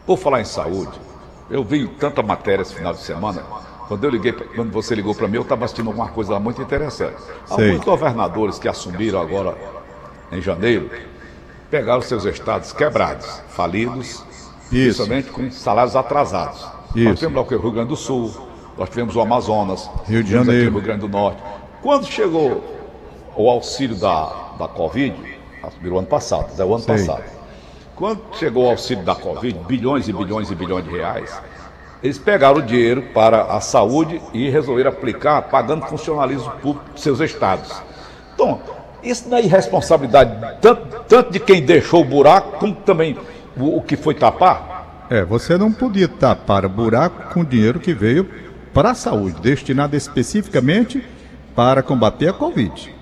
por 0.06 0.16
falar 0.18 0.40
em 0.40 0.44
saúde, 0.44 0.98
eu 1.50 1.62
vi 1.64 1.86
tanta 1.86 2.22
matéria 2.22 2.62
esse 2.62 2.74
final 2.74 2.92
de 2.92 3.00
semana. 3.00 3.42
Quando 3.88 4.04
eu 4.04 4.10
liguei, 4.10 4.32
quando 4.32 4.70
você 4.70 4.94
ligou 4.94 5.14
para 5.14 5.26
mim, 5.26 5.36
eu 5.36 5.42
estava 5.42 5.64
assistindo 5.64 5.88
alguma 5.88 6.08
coisa 6.08 6.32
lá 6.32 6.40
muito 6.40 6.62
interessante. 6.62 7.16
Sei. 7.46 7.70
Alguns 7.70 7.84
governadores 7.84 8.58
que 8.58 8.68
assumiram 8.68 9.20
agora 9.20 9.56
em 10.30 10.40
janeiro 10.40 10.88
pegaram 11.70 12.00
seus 12.00 12.24
estados 12.24 12.72
quebrados, 12.72 13.42
falidos, 13.48 14.24
Isso. 14.70 15.02
principalmente 15.04 15.30
com 15.30 15.50
salários 15.50 15.96
atrasados. 15.96 16.66
Isso. 16.94 17.08
Nós 17.08 17.18
tivemos 17.18 17.36
lá 17.36 17.56
o 17.56 17.60
Rio 17.60 17.72
Grande 17.72 17.88
do 17.88 17.96
Sul, 17.96 18.32
nós 18.78 18.88
tivemos 18.88 19.16
o 19.16 19.20
Amazonas, 19.20 19.90
Rio 20.06 20.22
de 20.22 20.30
Janeiro. 20.30 20.70
Rio 20.70 20.80
Grande 20.80 21.00
do 21.00 21.08
Norte. 21.08 21.42
Quando 21.82 22.06
chegou 22.06 22.62
o 23.36 23.50
auxílio 23.50 23.96
da, 23.96 24.26
da 24.58 24.68
Covid, 24.68 25.39
assumiram 25.62 25.96
o 25.96 25.98
ano 25.98 26.08
passado, 26.08 26.50
é 26.60 26.64
o 26.64 26.74
ano 26.74 26.84
Sei. 26.84 26.96
passado. 26.96 27.24
Quando 27.94 28.22
chegou 28.34 28.64
o 28.66 28.70
auxílio 28.70 29.04
da 29.04 29.14
Covid, 29.14 29.58
bilhões 29.66 30.08
e 30.08 30.12
bilhões 30.12 30.50
e 30.50 30.54
bilhões 30.54 30.84
de 30.84 30.90
reais, 30.90 31.38
eles 32.02 32.18
pegaram 32.18 32.58
o 32.58 32.62
dinheiro 32.62 33.02
para 33.12 33.42
a 33.42 33.60
saúde 33.60 34.20
e 34.32 34.48
resolveram 34.48 34.90
aplicar 34.90 35.42
pagando 35.42 35.86
funcionalismo 35.86 36.50
público 36.62 36.92
dos 36.92 37.02
seus 37.02 37.20
estados. 37.20 37.70
Então, 38.34 38.58
isso 39.02 39.28
não 39.28 39.36
é 39.36 39.42
irresponsabilidade 39.42 40.58
tanto, 40.60 41.00
tanto 41.08 41.30
de 41.30 41.38
quem 41.38 41.62
deixou 41.62 42.00
o 42.00 42.04
buraco, 42.04 42.58
como 42.58 42.74
também 42.74 43.18
o, 43.56 43.76
o 43.76 43.82
que 43.82 43.96
foi 43.96 44.14
tapar? 44.14 45.06
É, 45.10 45.24
você 45.24 45.58
não 45.58 45.72
podia 45.72 46.08
tapar 46.08 46.64
o 46.64 46.68
buraco 46.68 47.34
com 47.34 47.44
dinheiro 47.44 47.80
que 47.80 47.92
veio 47.92 48.30
para 48.72 48.92
a 48.92 48.94
saúde, 48.94 49.40
destinado 49.40 49.96
especificamente 49.96 51.04
para 51.54 51.82
combater 51.82 52.28
a 52.28 52.32
Covid. 52.32 52.94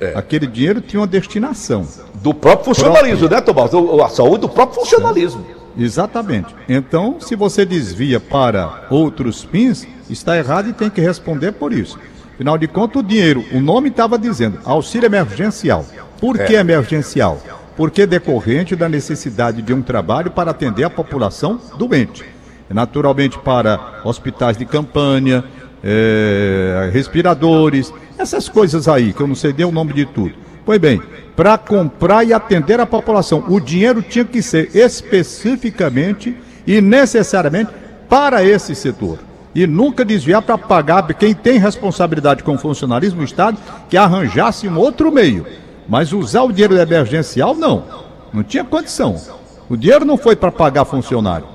É. 0.00 0.12
Aquele 0.16 0.46
dinheiro 0.46 0.80
tinha 0.80 1.00
uma 1.00 1.06
destinação. 1.06 1.86
Do 2.14 2.32
próprio 2.32 2.74
funcionalismo, 2.74 3.28
né, 3.28 3.40
Tomás? 3.40 3.70
A 3.74 4.08
saúde 4.08 4.42
do 4.42 4.48
próprio 4.48 4.80
funcionalismo. 4.80 5.44
Exatamente. 5.78 6.54
Então, 6.68 7.20
se 7.20 7.36
você 7.36 7.64
desvia 7.64 8.18
para 8.18 8.86
outros 8.90 9.42
fins, 9.42 9.86
está 10.08 10.36
errado 10.36 10.68
e 10.68 10.72
tem 10.72 10.90
que 10.90 11.00
responder 11.00 11.52
por 11.52 11.72
isso. 11.72 11.98
Afinal 12.34 12.56
de 12.56 12.66
contas, 12.66 13.02
o 13.02 13.06
dinheiro, 13.06 13.44
o 13.52 13.60
nome 13.60 13.90
estava 13.90 14.18
dizendo 14.18 14.58
auxílio 14.64 15.06
emergencial. 15.06 15.84
Por 16.18 16.38
que 16.38 16.54
emergencial? 16.54 17.38
Porque 17.76 18.06
decorrente 18.06 18.74
da 18.74 18.88
necessidade 18.88 19.62
de 19.62 19.72
um 19.72 19.82
trabalho 19.82 20.30
para 20.30 20.50
atender 20.50 20.84
a 20.84 20.90
população 20.90 21.60
doente. 21.76 22.24
Naturalmente 22.68 23.38
para 23.38 24.00
hospitais 24.04 24.56
de 24.56 24.64
campanha, 24.64 25.44
eh, 25.82 26.90
respiradores, 26.92 27.92
essas 28.18 28.48
coisas 28.48 28.86
aí, 28.88 29.12
que 29.12 29.20
eu 29.20 29.26
não 29.26 29.34
sei 29.34 29.54
nem 29.56 29.66
o 29.66 29.72
nome 29.72 29.92
de 29.92 30.06
tudo. 30.06 30.34
Pois 30.64 30.78
bem, 30.78 31.00
para 31.34 31.56
comprar 31.56 32.24
e 32.24 32.32
atender 32.32 32.78
a 32.80 32.86
população, 32.86 33.44
o 33.48 33.58
dinheiro 33.58 34.02
tinha 34.02 34.24
que 34.24 34.42
ser 34.42 34.70
especificamente 34.76 36.36
e 36.66 36.80
necessariamente 36.80 37.70
para 38.08 38.44
esse 38.44 38.74
setor. 38.74 39.18
E 39.54 39.66
nunca 39.66 40.04
desviar 40.04 40.42
para 40.42 40.58
pagar 40.58 41.02
quem 41.14 41.34
tem 41.34 41.58
responsabilidade 41.58 42.44
com 42.44 42.54
o 42.54 42.58
funcionalismo, 42.58 43.22
o 43.22 43.24
Estado, 43.24 43.58
que 43.88 43.96
arranjasse 43.96 44.68
um 44.68 44.78
outro 44.78 45.10
meio. 45.10 45.44
Mas 45.88 46.12
usar 46.12 46.42
o 46.42 46.52
dinheiro 46.52 46.78
emergencial, 46.78 47.54
não. 47.54 47.82
Não 48.32 48.44
tinha 48.44 48.62
condição. 48.62 49.16
O 49.68 49.76
dinheiro 49.76 50.04
não 50.04 50.16
foi 50.16 50.36
para 50.36 50.52
pagar 50.52 50.84
funcionário. 50.84 51.46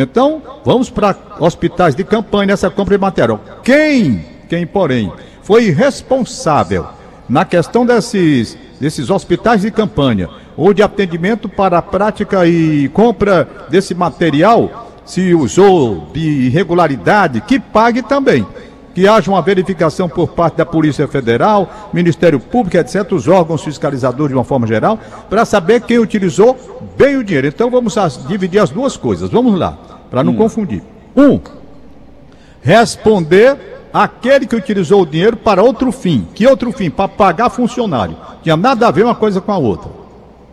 Então, 0.00 0.40
vamos 0.64 0.88
para 0.88 1.16
hospitais 1.40 1.92
de 1.96 2.04
campanha 2.04 2.46
nessa 2.46 2.70
compra 2.70 2.96
de 2.96 3.00
material. 3.00 3.40
Quem, 3.64 4.24
quem, 4.48 4.64
porém, 4.64 5.12
foi 5.42 5.70
responsável 5.70 6.86
na 7.28 7.44
questão 7.44 7.84
desses, 7.84 8.56
desses 8.80 9.10
hospitais 9.10 9.62
de 9.62 9.72
campanha 9.72 10.28
ou 10.56 10.72
de 10.72 10.84
atendimento 10.84 11.48
para 11.48 11.78
a 11.78 11.82
prática 11.82 12.46
e 12.46 12.88
compra 12.90 13.66
desse 13.68 13.92
material, 13.92 14.92
se 15.04 15.34
usou 15.34 16.08
de 16.12 16.46
irregularidade, 16.46 17.40
que 17.40 17.58
pague 17.58 18.00
também. 18.00 18.46
Que 18.94 19.08
haja 19.08 19.30
uma 19.30 19.42
verificação 19.42 20.08
por 20.08 20.28
parte 20.28 20.58
da 20.58 20.66
Polícia 20.66 21.08
Federal, 21.08 21.90
Ministério 21.92 22.38
Público, 22.38 22.76
etc., 22.76 23.10
os 23.12 23.26
órgãos 23.26 23.64
fiscalizadores 23.64 24.30
de 24.30 24.34
uma 24.36 24.44
forma 24.44 24.66
geral, 24.66 24.98
para 25.28 25.44
saber 25.44 25.80
quem 25.82 25.98
utilizou 25.98 26.56
bem 26.96 27.16
o 27.16 27.24
dinheiro. 27.24 27.48
Então 27.48 27.68
vamos 27.68 27.96
dividir 28.28 28.60
as 28.60 28.70
duas 28.70 28.96
coisas. 28.96 29.30
Vamos 29.30 29.58
lá, 29.58 29.78
para 30.10 30.24
não 30.24 30.32
hum. 30.32 30.36
confundir. 30.36 30.82
Um, 31.16 31.40
responder 32.62 33.56
aquele 33.92 34.46
que 34.46 34.56
utilizou 34.56 35.02
o 35.02 35.06
dinheiro 35.06 35.36
para 35.36 35.62
outro 35.62 35.90
fim. 35.90 36.26
Que 36.34 36.46
outro 36.46 36.72
fim? 36.72 36.90
Para 36.90 37.08
pagar 37.08 37.50
funcionário. 37.50 38.16
Tinha 38.42 38.56
nada 38.56 38.86
a 38.86 38.90
ver 38.90 39.04
uma 39.04 39.14
coisa 39.14 39.40
com 39.40 39.52
a 39.52 39.58
outra. 39.58 39.90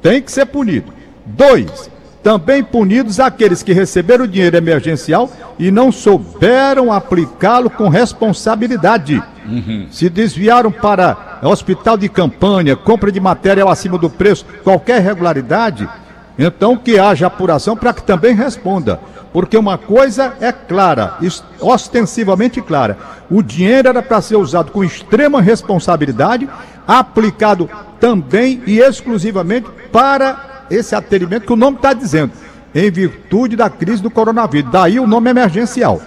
Tem 0.02 0.22
que 0.22 0.32
ser 0.32 0.46
punido. 0.46 0.94
Dois, 1.26 1.90
também 2.26 2.64
punidos 2.64 3.20
aqueles 3.20 3.62
que 3.62 3.74
receberam 3.74 4.26
o 4.26 4.28
dinheiro 4.28 4.58
emergencial 4.58 5.30
e 5.60 5.70
não 5.70 5.92
souberam 5.92 6.92
aplicá-lo 6.92 7.70
com 7.70 7.88
responsabilidade. 7.88 9.22
Uhum. 9.46 9.88
Se 9.92 10.10
desviaram 10.10 10.72
para 10.72 11.40
hospital 11.44 11.98
de 11.98 12.10
campanha, 12.10 12.76
compra 12.76 13.12
de 13.12 13.20
material 13.20 13.70
acima 13.70 13.98
do 13.98 14.10
preço, 14.10 14.46
qualquer 14.64 15.02
irregularidade, 15.02 15.88
então 16.38 16.75
que 16.77 17.00
haja 17.00 17.27
apuração 17.27 17.75
para 17.75 17.94
que 17.94 18.04
também 18.04 18.36
responda. 18.36 19.00
Porque 19.32 19.58
uma 19.58 19.77
coisa 19.77 20.34
é 20.39 20.51
clara, 20.51 21.18
ostensivamente 21.60 22.62
clara: 22.62 22.98
o 23.30 23.44
dinheiro 23.44 23.89
era 23.89 24.01
para 24.01 24.22
ser 24.22 24.38
usado 24.38 24.72
com 24.72 24.84
extrema 24.84 25.42
responsabilidade, 25.42 26.48
aplicado 26.88 27.70
também 28.00 28.62
e 28.65 28.80
exclusivamente 28.80 29.68
para 29.92 30.65
esse 30.70 30.96
atendimento 30.96 31.46
que 31.46 31.54
o 31.54 31.58
nome 31.58 31.77
está 31.77 31.94
dizendo, 31.94 32.32
em 32.74 32.89
virtude 32.89 33.56
da 33.56 33.70
crise 33.70 34.01
do 34.01 34.10
coronavírus. 34.10 34.72
Daí 34.72 35.00
o 35.00 35.08
nome 35.08 35.30
emergencial. 35.30 36.01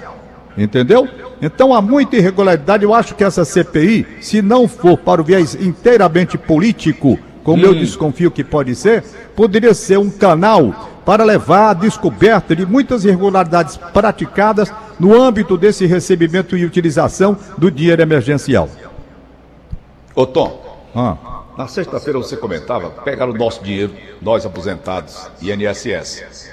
Entendeu? 0.56 1.06
Então 1.40 1.72
há 1.72 1.80
muita 1.80 2.16
irregularidade. 2.16 2.82
Eu 2.82 2.92
acho 2.92 3.14
que 3.14 3.22
essa 3.22 3.44
CPI, 3.44 4.06
se 4.20 4.42
não 4.42 4.66
for 4.66 4.98
para 4.98 5.20
o 5.20 5.24
viés 5.24 5.54
inteiramente 5.54 6.36
político, 6.36 7.18
como 7.48 7.64
hum. 7.64 7.68
eu 7.68 7.74
desconfio 7.74 8.30
que 8.30 8.44
pode 8.44 8.74
ser, 8.74 9.02
poderia 9.34 9.72
ser 9.72 9.98
um 9.98 10.10
canal 10.10 11.00
para 11.02 11.24
levar 11.24 11.70
à 11.70 11.72
descoberta 11.72 12.54
de 12.54 12.66
muitas 12.66 13.06
irregularidades 13.06 13.78
praticadas 13.78 14.70
no 15.00 15.18
âmbito 15.18 15.56
desse 15.56 15.86
recebimento 15.86 16.58
e 16.58 16.66
utilização 16.66 17.38
do 17.56 17.70
dinheiro 17.70 18.02
emergencial. 18.02 18.68
Ô 20.14 20.26
Tom, 20.26 20.62
ah. 20.94 21.16
na 21.56 21.66
sexta-feira 21.66 22.18
você 22.18 22.36
comentava, 22.36 22.90
pegaram 22.90 23.32
o 23.32 23.38
nosso 23.38 23.64
dinheiro, 23.64 23.94
nós 24.20 24.44
aposentados, 24.44 25.30
INSS. 25.40 26.50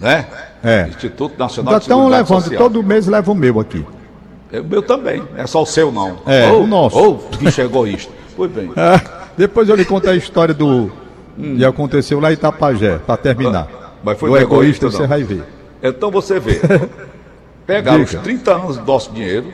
Né? 0.00 0.26
É. 0.64 0.88
Instituto 0.88 1.38
Nacional 1.38 1.78
de 1.78 1.84
Seguridade 1.84 2.22
levando, 2.22 2.42
Social. 2.42 2.62
todo 2.64 2.82
mês 2.82 3.06
leva 3.06 3.30
o 3.30 3.34
meu 3.36 3.60
aqui. 3.60 3.86
É, 4.50 4.58
o 4.58 4.64
meu 4.64 4.82
também, 4.82 5.22
é 5.36 5.46
só 5.46 5.62
o 5.62 5.66
seu 5.66 5.92
não. 5.92 6.18
É, 6.26 6.50
o 6.50 6.66
nosso. 6.66 6.98
Ou 6.98 7.18
que 7.18 7.48
chegou 7.48 7.86
isto. 7.86 8.21
Pois 8.36 8.50
bem. 8.50 8.70
É, 8.76 9.00
depois 9.36 9.68
eu 9.68 9.76
lhe 9.76 9.84
conto 9.84 10.08
a 10.08 10.14
história 10.14 10.54
do 10.54 10.90
hum. 11.38 11.56
que 11.56 11.64
aconteceu 11.64 12.20
lá 12.20 12.30
em 12.30 12.34
Itapajé, 12.34 12.98
para 12.98 13.16
terminar. 13.16 13.68
Mas 14.02 14.18
foi 14.18 14.30
do 14.30 14.36
egoísta, 14.38 14.90
você 14.90 15.06
vai 15.06 15.22
ver. 15.22 15.44
Então 15.82 16.10
você 16.10 16.38
vê. 16.40 16.60
Pegaram 17.66 18.02
os 18.02 18.12
30 18.12 18.54
anos 18.54 18.76
do 18.76 18.84
nosso 18.84 19.12
dinheiro, 19.12 19.46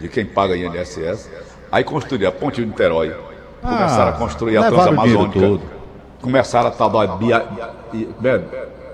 de 0.00 0.08
quem 0.08 0.24
paga 0.24 0.56
INSS, 0.56 1.28
aí 1.72 1.82
construíram 1.82 2.28
a 2.28 2.32
ponte 2.32 2.60
de 2.60 2.66
Niterói. 2.66 3.12
Ah, 3.62 3.68
começaram 3.68 4.10
a 4.10 4.12
construir 4.12 4.56
a 4.58 4.68
Transamazônica. 4.68 5.60
Começaram 6.20 6.68
a 6.68 6.70
tal 6.70 6.88
da 6.90 7.04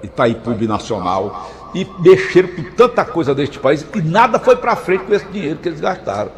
Itaipu 0.03 0.51
Nacional. 0.67 1.51
E 1.75 1.87
mexeram 2.01 2.49
com 2.49 2.63
tanta 2.77 3.03
coisa 3.03 3.35
deste 3.35 3.59
país 3.59 3.87
e 3.95 4.03
nada 4.03 4.39
foi 4.39 4.57
para 4.57 4.77
frente 4.77 5.05
com 5.05 5.15
esse 5.15 5.25
dinheiro 5.27 5.59
que 5.59 5.69
eles 5.71 5.81
gastaram. 5.81 6.31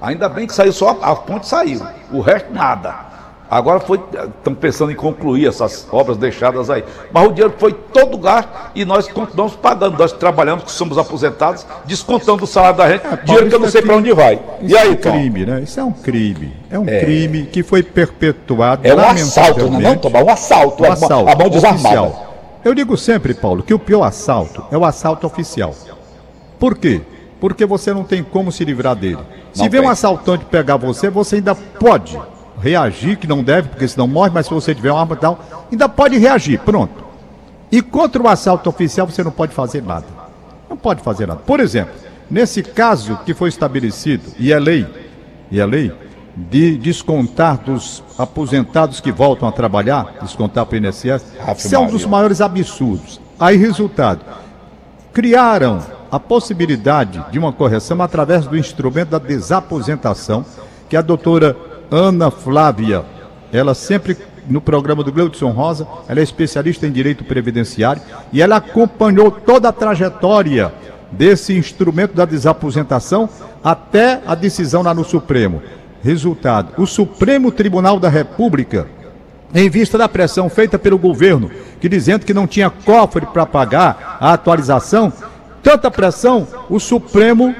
Ainda 0.00 0.28
bem 0.28 0.46
que 0.46 0.54
saiu 0.54 0.72
só 0.72 0.98
a 1.02 1.14
ponte 1.16 1.46
saiu, 1.46 1.80
o 2.12 2.20
resto 2.20 2.52
nada. 2.52 3.08
Agora 3.50 3.80
foi, 3.80 3.98
estão 4.36 4.54
pensando 4.54 4.92
em 4.92 4.94
concluir 4.94 5.48
essas 5.48 5.88
obras 5.90 6.18
deixadas 6.18 6.68
aí. 6.68 6.84
Mas 7.10 7.26
o 7.26 7.32
dinheiro 7.32 7.54
foi 7.56 7.72
todo 7.72 8.18
gasto 8.18 8.50
e 8.74 8.84
nós 8.84 9.08
continuamos 9.08 9.56
pagando. 9.56 9.98
Nós 9.98 10.12
trabalhamos, 10.12 10.64
que 10.64 10.70
somos 10.70 10.98
aposentados, 10.98 11.66
descontando 11.86 12.44
o 12.44 12.46
salário 12.46 12.76
da 12.76 12.90
gente, 12.90 13.06
é, 13.06 13.16
dinheiro 13.24 13.48
que 13.48 13.54
eu 13.54 13.58
não 13.58 13.70
sei 13.70 13.80
para 13.80 13.96
onde 13.96 14.12
vai. 14.12 14.38
e 14.60 14.76
aí, 14.76 14.88
é 14.88 14.90
um 14.90 14.96
crime, 14.96 15.46
né? 15.46 15.60
Isso 15.62 15.80
é 15.80 15.84
um 15.84 15.92
crime. 15.92 16.52
É 16.70 16.78
um 16.78 16.86
é. 16.86 17.00
crime 17.00 17.46
que 17.46 17.62
foi 17.62 17.82
perpetuado. 17.82 18.86
É 18.86 18.94
um 18.94 19.00
assalto, 19.00 19.70
não, 19.70 19.80
é 19.80 19.82
não, 19.82 19.96
Tomar 19.96 20.24
um 20.24 20.30
assalto, 20.30 20.82
um 20.82 20.92
assalto, 20.92 21.30
a 21.30 21.34
mão 21.34 21.48
desarmada. 21.48 22.02
Oficial. 22.02 22.34
Eu 22.62 22.74
digo 22.74 22.98
sempre, 22.98 23.32
Paulo, 23.32 23.62
que 23.62 23.72
o 23.72 23.78
pior 23.78 24.02
assalto 24.02 24.62
é 24.70 24.76
o 24.76 24.84
assalto 24.84 25.26
oficial. 25.26 25.74
Por 26.58 26.76
quê? 26.76 27.00
Porque 27.40 27.64
você 27.64 27.92
não 27.92 28.04
tem 28.04 28.22
como 28.22 28.50
se 28.50 28.64
livrar 28.64 28.96
dele. 28.96 29.18
Se 29.52 29.62
não 29.62 29.70
vê 29.70 29.80
um 29.80 29.88
assaltante 29.88 30.44
pegar 30.44 30.76
você, 30.76 31.08
você 31.08 31.36
ainda 31.36 31.54
pode 31.54 32.18
reagir, 32.60 33.16
que 33.16 33.26
não 33.26 33.42
deve, 33.42 33.68
porque 33.68 33.86
senão 33.86 34.08
morre, 34.08 34.30
mas 34.32 34.46
se 34.46 34.52
você 34.52 34.74
tiver 34.74 34.90
uma 34.90 35.00
arma 35.00 35.14
e 35.14 35.18
tal, 35.18 35.38
ainda 35.70 35.88
pode 35.88 36.18
reagir, 36.18 36.58
pronto. 36.60 37.04
E 37.70 37.80
contra 37.82 38.22
o 38.22 38.28
assalto 38.28 38.68
oficial 38.68 39.06
você 39.06 39.22
não 39.22 39.30
pode 39.30 39.54
fazer 39.54 39.82
nada. 39.82 40.06
Não 40.68 40.76
pode 40.76 41.02
fazer 41.02 41.26
nada. 41.26 41.40
Por 41.40 41.60
exemplo, 41.60 41.94
nesse 42.30 42.62
caso 42.62 43.18
que 43.24 43.34
foi 43.34 43.48
estabelecido, 43.48 44.32
e 44.38 44.52
é 44.52 44.58
lei, 44.58 44.86
e 45.50 45.60
é 45.60 45.66
lei, 45.66 45.92
de 46.36 46.76
descontar 46.76 47.58
dos 47.58 48.02
aposentados 48.16 49.00
que 49.00 49.10
voltam 49.10 49.48
a 49.48 49.52
trabalhar, 49.52 50.14
descontar 50.22 50.66
para 50.66 50.74
o 50.74 50.78
INSS, 50.78 51.24
isso 51.56 51.74
é 51.74 51.78
um 51.78 51.88
dos 51.88 52.04
maiores 52.04 52.40
absurdos. 52.40 53.20
Aí, 53.38 53.56
resultado, 53.56 54.20
criaram 55.12 55.80
a 56.10 56.18
possibilidade 56.18 57.24
de 57.30 57.38
uma 57.38 57.52
correção 57.52 58.00
através 58.02 58.46
do 58.46 58.56
instrumento 58.56 59.10
da 59.10 59.18
desaposentação, 59.18 60.44
que 60.88 60.96
a 60.96 61.02
doutora 61.02 61.56
Ana 61.90 62.30
Flávia. 62.30 63.04
Ela 63.52 63.74
sempre 63.74 64.16
no 64.48 64.60
programa 64.60 65.04
do 65.04 65.12
Gleudson 65.12 65.50
Rosa, 65.50 65.86
ela 66.08 66.20
é 66.20 66.22
especialista 66.22 66.86
em 66.86 66.92
direito 66.92 67.24
previdenciário 67.24 68.00
e 68.32 68.40
ela 68.40 68.56
acompanhou 68.56 69.30
toda 69.30 69.68
a 69.68 69.72
trajetória 69.72 70.72
desse 71.12 71.56
instrumento 71.56 72.14
da 72.14 72.24
desaposentação 72.24 73.28
até 73.62 74.20
a 74.26 74.34
decisão 74.34 74.82
lá 74.82 74.94
no 74.94 75.04
Supremo. 75.04 75.62
Resultado: 76.02 76.80
o 76.80 76.86
Supremo 76.86 77.50
Tribunal 77.50 77.98
da 77.98 78.08
República, 78.08 78.86
em 79.54 79.68
vista 79.68 79.98
da 79.98 80.08
pressão 80.08 80.48
feita 80.48 80.78
pelo 80.78 80.98
governo, 80.98 81.50
que 81.80 81.88
dizendo 81.88 82.24
que 82.24 82.34
não 82.34 82.46
tinha 82.46 82.70
cofre 82.70 83.26
para 83.26 83.46
pagar 83.46 84.18
a 84.20 84.32
atualização, 84.32 85.12
tanta 85.62 85.90
pressão, 85.90 86.46
o 86.68 86.78
Supremo 86.78 87.54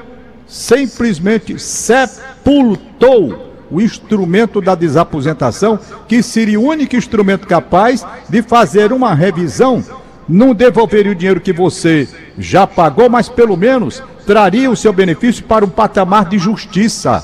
simplesmente 0.47 1.59
sepultou 1.59 3.49
o 3.71 3.79
instrumento 3.79 4.59
da 4.59 4.73
desaposentação, 4.73 5.79
que 6.07 6.23
seria 6.23 6.59
o 6.59 6.63
único 6.63 6.95
instrumento 6.95 7.47
capaz 7.47 8.05
de 8.27 8.41
fazer 8.41 8.91
uma 8.91 9.13
revisão, 9.13 9.83
não 10.27 10.53
devolveria 10.53 11.11
o 11.11 11.15
dinheiro 11.15 11.39
que 11.39 11.53
você 11.53 12.07
já 12.37 12.65
pagou, 12.65 13.09
mas 13.09 13.29
pelo 13.29 13.55
menos 13.55 14.01
traria 14.25 14.69
o 14.69 14.75
seu 14.75 14.91
benefício 14.91 15.43
para 15.43 15.65
um 15.65 15.69
patamar 15.69 16.25
de 16.25 16.37
justiça. 16.37 17.23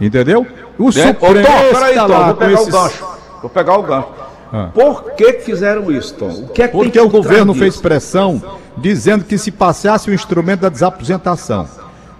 Entendeu? 0.00 0.46
O 0.78 0.88
é, 0.88 0.92
Supremo. 0.92 1.46
Tom, 1.46 1.72
peraí, 1.72 1.94
Tom, 1.96 2.24
vou 2.24 2.34
pegar 2.34 2.52
esses... 2.52 2.68
o 2.68 2.70
gancho. 2.70 3.06
Vou 3.40 3.50
pegar 3.50 3.78
o 3.78 3.82
gancho. 3.82 4.08
Ah. 4.56 4.70
Por 4.72 5.12
que 5.12 5.34
fizeram 5.34 5.90
isso, 5.92 6.14
Tom? 6.14 6.30
O 6.30 6.48
que 6.48 6.62
é 6.62 6.68
que 6.68 6.72
Porque 6.72 6.98
o 6.98 7.10
governo 7.10 7.52
fez 7.52 7.76
pressão 7.76 8.42
dizendo 8.78 9.24
que 9.24 9.36
se 9.36 9.50
passasse 9.50 10.08
o 10.08 10.14
instrumento 10.14 10.60
da 10.60 10.70
desaposentação 10.70 11.68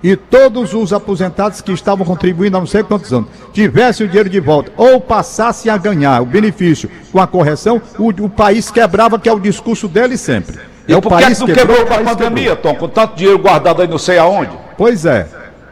e 0.02 0.14
todos 0.14 0.74
os 0.74 0.92
aposentados 0.92 1.62
que 1.62 1.72
estavam 1.72 2.04
contribuindo 2.04 2.56
há 2.56 2.60
não 2.60 2.66
sei 2.66 2.82
quantos 2.82 3.10
anos 3.12 3.30
tivessem 3.54 4.06
o 4.06 4.08
dinheiro 4.08 4.28
de 4.28 4.38
volta 4.38 4.70
ou 4.76 5.00
passassem 5.00 5.72
a 5.72 5.78
ganhar 5.78 6.20
o 6.20 6.26
benefício 6.26 6.90
com 7.10 7.18
a 7.18 7.26
correção, 7.26 7.80
o, 7.98 8.10
o 8.10 8.28
país 8.28 8.70
quebrava, 8.70 9.18
que 9.18 9.28
é 9.28 9.32
o 9.32 9.40
discurso 9.40 9.88
dele 9.88 10.18
sempre. 10.18 10.58
E 10.86 10.92
é 10.92 10.96
o 10.96 11.00
país 11.00 11.38
que 11.38 11.46
não 11.46 11.54
quebrou, 11.54 11.78
quebrou 11.78 11.86
com 11.86 11.94
a 11.94 12.14
pandemia, 12.14 12.54
quebrou. 12.54 12.74
Tom, 12.74 12.78
com 12.78 12.88
tanto 12.88 13.16
dinheiro 13.16 13.38
guardado 13.38 13.80
aí 13.80 13.88
não 13.88 13.98
sei 13.98 14.18
aonde? 14.18 14.52
Pois 14.76 15.06
é. 15.06 15.26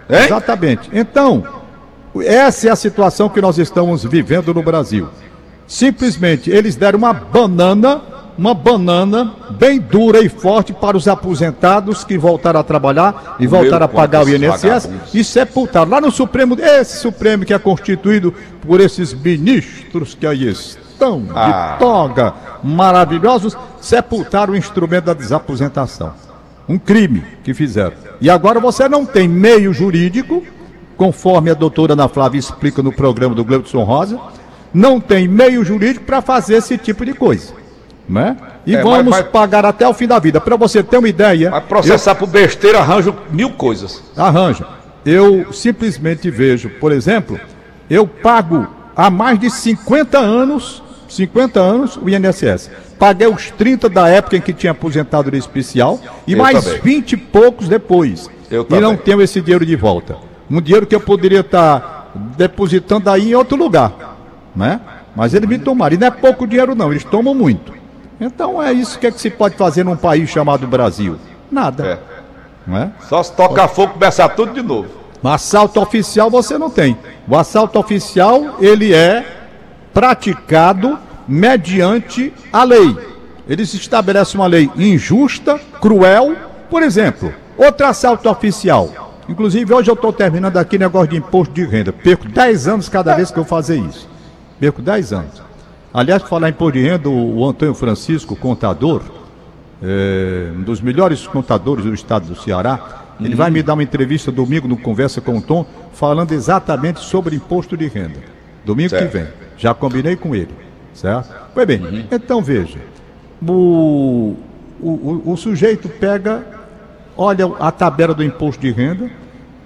Hein? 0.08 0.24
Exatamente. 0.24 0.88
Então, 0.92 1.44
essa 2.22 2.68
é 2.68 2.70
a 2.70 2.76
situação 2.76 3.28
que 3.28 3.40
nós 3.40 3.58
estamos 3.58 4.04
vivendo 4.04 4.54
no 4.54 4.62
Brasil. 4.62 5.08
Simplesmente 5.66 6.50
eles 6.50 6.76
deram 6.76 6.98
uma 6.98 7.12
banana 7.12 8.00
uma 8.36 8.52
banana 8.52 9.32
bem 9.50 9.78
dura 9.78 10.20
e 10.20 10.28
forte 10.28 10.72
para 10.72 10.96
os 10.96 11.06
aposentados 11.06 12.02
que 12.02 12.18
voltaram 12.18 12.58
a 12.58 12.64
trabalhar 12.64 13.36
e 13.38 13.46
voltaram 13.46 13.86
a 13.86 13.88
pagar 13.88 14.24
o 14.24 14.28
INSS 14.28 14.90
e 15.14 15.22
sepultaram. 15.22 15.90
Lá 15.90 16.00
no 16.00 16.10
Supremo, 16.10 16.56
esse 16.58 16.98
Supremo 16.98 17.44
que 17.44 17.54
é 17.54 17.58
constituído 17.58 18.34
por 18.66 18.80
esses 18.80 19.14
ministros 19.14 20.14
que 20.14 20.26
aí 20.26 20.48
estão 20.48 21.28
Ah. 21.34 21.74
de 21.74 21.78
toga, 21.78 22.34
maravilhosos, 22.62 23.56
sepultaram 23.80 24.54
o 24.54 24.56
instrumento 24.56 25.04
da 25.04 25.14
desaposentação. 25.14 26.12
Um 26.68 26.78
crime 26.78 27.22
que 27.44 27.54
fizeram. 27.54 27.92
E 28.20 28.28
agora 28.28 28.58
você 28.58 28.88
não 28.88 29.04
tem 29.04 29.28
meio 29.28 29.72
jurídico, 29.72 30.42
conforme 30.96 31.50
a 31.50 31.54
doutora 31.54 31.92
Ana 31.92 32.08
Flávia 32.08 32.38
explica 32.38 32.82
no 32.82 32.90
programa 32.92 33.34
do 33.34 33.44
Gleudson 33.44 33.84
Rosa, 33.84 34.18
não 34.74 35.00
tem 35.00 35.26
meio 35.28 35.64
jurídico 35.64 36.04
para 36.04 36.20
fazer 36.20 36.56
esse 36.56 36.76
tipo 36.76 37.04
de 37.06 37.14
coisa. 37.14 37.52
Né? 38.06 38.36
E 38.66 38.74
É, 38.74 38.82
mas 38.82 38.84
vamos 38.96 39.10
vai- 39.10 39.24
pagar 39.24 39.64
até 39.64 39.88
o 39.88 39.94
fim 39.94 40.06
da 40.06 40.18
vida. 40.18 40.40
Para 40.40 40.56
você 40.56 40.82
ter 40.82 40.98
uma 40.98 41.08
ideia, 41.08 41.50
Vai 41.50 41.60
processar 41.62 42.14
por 42.16 42.26
besteira, 42.28 42.80
arranjo 42.80 43.14
mil 43.30 43.50
coisas. 43.50 44.02
Arranja. 44.16 44.66
Eu 45.06 45.52
simplesmente 45.52 46.30
vejo, 46.30 46.68
por 46.80 46.92
exemplo, 46.92 47.38
eu 47.88 48.06
pago 48.06 48.66
há 48.96 49.08
mais 49.10 49.38
de 49.38 49.48
50 49.50 50.18
anos, 50.18 50.82
50 51.08 51.60
anos 51.60 51.96
o 51.96 52.08
INSS. 52.08 52.70
Paguei 52.98 53.26
os 53.26 53.50
30 53.50 53.88
da 53.88 54.08
época 54.08 54.36
em 54.36 54.40
que 54.40 54.52
tinha 54.52 54.72
aposentadoria 54.72 55.38
especial 55.38 55.98
e 56.26 56.32
Eu 56.32 56.38
mais 56.38 56.62
também. 56.62 56.80
20 56.80 57.12
e 57.12 57.16
poucos 57.16 57.68
depois. 57.68 58.28
Eu 58.50 58.62
e 58.62 58.64
também. 58.64 58.82
não 58.82 58.96
tenho 58.96 59.20
esse 59.22 59.40
dinheiro 59.40 59.64
de 59.64 59.76
volta. 59.76 60.16
Um 60.50 60.60
dinheiro 60.60 60.86
que 60.86 60.94
eu 60.94 61.00
poderia 61.00 61.40
estar 61.40 62.12
depositando 62.36 63.08
aí 63.10 63.30
em 63.30 63.34
outro 63.34 63.56
lugar, 63.56 64.13
né? 64.54 64.80
Mas 65.14 65.34
eles 65.34 65.48
me 65.48 65.58
tomaram. 65.58 65.94
E 65.94 65.98
não 65.98 66.06
é 66.06 66.10
pouco 66.10 66.46
dinheiro 66.46 66.74
não, 66.74 66.90
eles 66.90 67.04
tomam 67.04 67.34
muito. 67.34 67.72
Então 68.20 68.62
é 68.62 68.72
isso 68.72 68.98
que, 68.98 69.06
é 69.06 69.10
que 69.10 69.20
se 69.20 69.30
pode 69.30 69.56
fazer 69.56 69.84
num 69.84 69.96
país 69.96 70.28
chamado 70.28 70.66
Brasil. 70.66 71.16
Nada. 71.50 71.86
É. 71.86 71.98
Não 72.66 72.76
é? 72.76 72.90
Só 73.08 73.22
se 73.22 73.32
tocar 73.32 73.68
fogo, 73.68 73.94
começar 73.94 74.28
tudo 74.30 74.52
de 74.52 74.62
novo. 74.62 74.88
Mas 75.22 75.34
assalto 75.34 75.80
oficial 75.80 76.30
você 76.30 76.58
não 76.58 76.70
tem. 76.70 76.96
O 77.26 77.36
assalto 77.36 77.78
oficial, 77.78 78.56
ele 78.60 78.92
é 78.92 79.24
praticado 79.92 80.98
mediante 81.26 82.32
a 82.52 82.64
lei. 82.64 82.96
Eles 83.48 83.72
estabelecem 83.74 84.40
uma 84.40 84.46
lei 84.46 84.70
injusta, 84.76 85.58
cruel. 85.80 86.34
Por 86.70 86.82
exemplo, 86.82 87.32
outro 87.56 87.86
assalto 87.86 88.28
oficial. 88.28 88.90
Inclusive, 89.28 89.72
hoje 89.72 89.90
eu 89.90 89.94
estou 89.94 90.12
terminando 90.12 90.56
aqui 90.56 90.76
negócio 90.76 91.08
de 91.08 91.16
imposto 91.16 91.54
de 91.54 91.64
renda. 91.64 91.92
Perco 91.92 92.28
10 92.28 92.68
anos 92.68 92.88
cada 92.88 93.14
vez 93.14 93.30
que 93.30 93.38
eu 93.38 93.44
fazer 93.44 93.78
isso. 93.78 94.08
Perco 94.58 94.80
10 94.82 95.12
anos. 95.12 95.42
Aliás, 95.92 96.22
falar 96.22 96.48
em 96.48 96.50
imposto 96.50 96.78
de 96.78 96.84
renda, 96.84 97.08
o, 97.08 97.46
Antônio 97.48 97.74
Francisco, 97.74 98.34
contador, 98.34 99.02
é, 99.82 100.50
um 100.56 100.62
dos 100.62 100.80
melhores 100.80 101.26
contadores 101.26 101.84
do 101.84 101.94
estado 101.94 102.26
do 102.26 102.34
Ceará, 102.34 103.04
ele 103.20 103.36
vai 103.36 103.50
me 103.50 103.62
dar 103.62 103.74
uma 103.74 103.82
entrevista 103.82 104.32
domingo 104.32 104.66
no 104.66 104.76
Conversa 104.76 105.20
com 105.20 105.38
o 105.38 105.40
Tom, 105.42 105.64
falando 105.92 106.32
exatamente 106.32 106.98
sobre 106.98 107.36
imposto 107.36 107.76
de 107.76 107.86
renda. 107.86 108.18
Domingo 108.64 108.90
Certo. 108.90 109.10
que 109.10 109.18
vem. 109.18 109.26
Já 109.56 109.72
combinei 109.72 110.16
com 110.16 110.34
ele. 110.34 110.50
Certo? 110.92 111.32
Pois 111.54 111.66
bem, 111.66 112.06
então 112.10 112.42
veja. 112.42 112.78
O, 113.46 114.34
o, 114.80 114.88
o, 114.88 115.32
o 115.32 115.36
sujeito 115.36 115.88
pega, 115.88 116.44
olha 117.16 117.46
a 117.60 117.70
tabela 117.70 118.14
do 118.14 118.24
imposto 118.24 118.60
de 118.60 118.72
renda, 118.72 119.08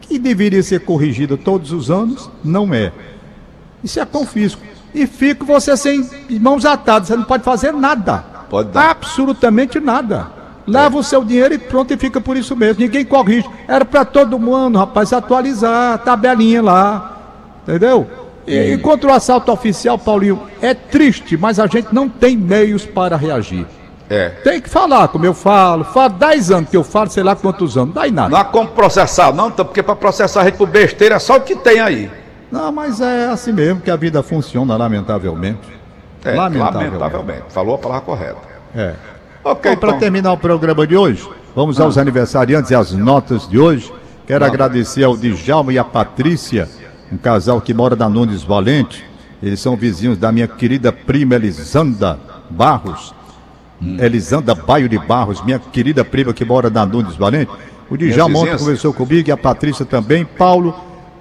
que 0.02 0.18
deveria 0.18 0.62
ser 0.62 0.80
corrigida 0.80 1.36
todos 1.36 1.72
os 1.72 1.90
anos, 1.90 2.30
não 2.44 2.74
é. 2.74 2.92
Isso 3.82 4.00
é 4.00 4.04
confisco. 4.04 4.62
E 4.94 5.06
fica 5.06 5.44
você 5.44 5.76
sem 5.76 6.08
mãos 6.40 6.64
atadas, 6.64 7.08
você 7.08 7.16
não 7.16 7.24
pode 7.24 7.44
fazer 7.44 7.72
nada. 7.72 8.24
Pode 8.48 8.70
dar. 8.70 8.90
Absolutamente 8.90 9.78
nada. 9.78 10.38
Leva 10.66 10.98
o 10.98 11.02
seu 11.02 11.24
dinheiro 11.24 11.54
e 11.54 11.58
pronto, 11.58 11.92
e 11.94 11.96
fica 11.96 12.20
por 12.20 12.36
isso 12.36 12.54
mesmo. 12.54 12.82
Ninguém 12.82 13.04
corrige. 13.04 13.48
Era 13.66 13.84
para 13.84 14.04
todo 14.04 14.38
mundo, 14.38 14.78
rapaz, 14.78 15.12
atualizar 15.12 15.94
a 15.94 15.98
tabelinha 15.98 16.62
lá. 16.62 17.16
Entendeu? 17.62 18.06
E, 18.46 18.72
enquanto 18.72 19.04
o 19.04 19.12
assalto 19.12 19.52
oficial, 19.52 19.98
Paulinho, 19.98 20.42
é 20.60 20.74
triste, 20.74 21.36
mas 21.36 21.58
a 21.58 21.66
gente 21.66 21.88
não 21.92 22.08
tem 22.08 22.36
meios 22.36 22.84
para 22.84 23.16
reagir. 23.16 23.66
É. 24.10 24.30
Tem 24.42 24.60
que 24.60 24.70
falar, 24.70 25.08
como 25.08 25.26
eu 25.26 25.34
falo. 25.34 25.84
Faz 25.84 26.12
10 26.14 26.50
anos 26.50 26.70
que 26.70 26.76
eu 26.76 26.84
falo, 26.84 27.10
sei 27.10 27.22
lá 27.22 27.36
quantos 27.36 27.76
anos. 27.76 27.94
Dá 27.94 28.08
em 28.08 28.10
nada. 28.10 28.30
Não 28.30 28.38
há 28.38 28.44
como 28.44 28.68
processar, 28.68 29.32
não, 29.32 29.48
então, 29.48 29.64
porque 29.64 29.82
para 29.82 29.96
processar 29.96 30.42
a 30.42 30.44
gente 30.44 30.56
por 30.56 30.68
besteira 30.68 31.16
é 31.16 31.18
só 31.18 31.36
o 31.36 31.40
que 31.40 31.56
tem 31.56 31.78
aí. 31.80 32.10
Não, 32.50 32.72
mas 32.72 33.00
é 33.00 33.26
assim 33.28 33.52
mesmo 33.52 33.80
que 33.80 33.90
a 33.90 33.96
vida 33.96 34.22
funciona, 34.22 34.76
lamentavelmente. 34.76 35.78
É, 36.24 36.32
Lamentavelmente. 36.34 36.96
lamentavelmente. 36.96 37.42
Falou 37.50 37.74
a 37.74 37.78
palavra 37.78 38.04
correta. 38.04 38.38
É. 38.74 38.94
Ok, 39.44 39.72
Bom, 39.72 39.78
para 39.80 39.88
então. 39.90 40.00
terminar 40.00 40.32
o 40.32 40.36
programa 40.38 40.86
de 40.86 40.96
hoje, 40.96 41.28
vamos 41.54 41.80
aos 41.80 41.96
aniversariantes 41.96 42.70
e 42.70 42.74
às 42.74 42.92
notas 42.92 43.48
de 43.48 43.58
hoje. 43.58 43.92
Quero 44.26 44.44
agradecer 44.44 45.04
ao 45.04 45.16
Djalma 45.16 45.72
e 45.72 45.78
à 45.78 45.84
Patrícia, 45.84 46.68
um 47.10 47.16
casal 47.16 47.60
que 47.60 47.72
mora 47.72 47.94
na 47.96 48.08
Nunes 48.08 48.42
Valente. 48.42 49.04
Eles 49.42 49.60
são 49.60 49.76
vizinhos 49.76 50.18
da 50.18 50.32
minha 50.32 50.48
querida 50.48 50.92
prima 50.92 51.36
Elisanda 51.36 52.18
Barros. 52.50 53.14
Elisanda 53.80 54.54
Baio 54.54 54.88
de 54.88 54.98
Barros, 54.98 55.42
minha 55.44 55.58
querida 55.58 56.04
prima 56.04 56.32
que 56.34 56.44
mora 56.44 56.68
na 56.68 56.84
Nunes 56.84 57.14
Valente. 57.14 57.50
O 57.88 57.96
Djalma 57.96 58.40
ontem 58.40 58.58
conversou 58.58 58.92
comigo 58.92 59.28
e 59.28 59.32
a 59.32 59.36
Patrícia 59.36 59.84
também. 59.86 60.24
Paulo, 60.24 60.74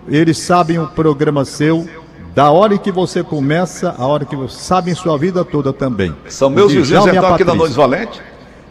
eles 0.07 0.37
sabem 0.39 0.79
o 0.79 0.87
programa 0.87 1.43
seu, 1.45 1.87
da 2.35 2.51
hora 2.51 2.77
que 2.77 2.91
você 2.91 3.23
começa, 3.23 3.95
a 3.97 4.05
hora 4.05 4.25
que 4.25 4.35
você 4.35 4.59
sabem 4.59 4.93
sua 4.93 5.17
vida 5.17 5.43
toda 5.43 5.73
também. 5.73 6.13
São 6.29 6.49
meus 6.49 6.71
vizinhos 6.71 6.87
Djalma 6.89 7.07
e 7.13 7.17
a 7.17 7.19
então 7.19 7.33
aqui 7.35 7.43
da 7.43 7.51
Patrícia. 7.53 7.57
Nunes 7.63 7.75
Valente? 7.75 8.21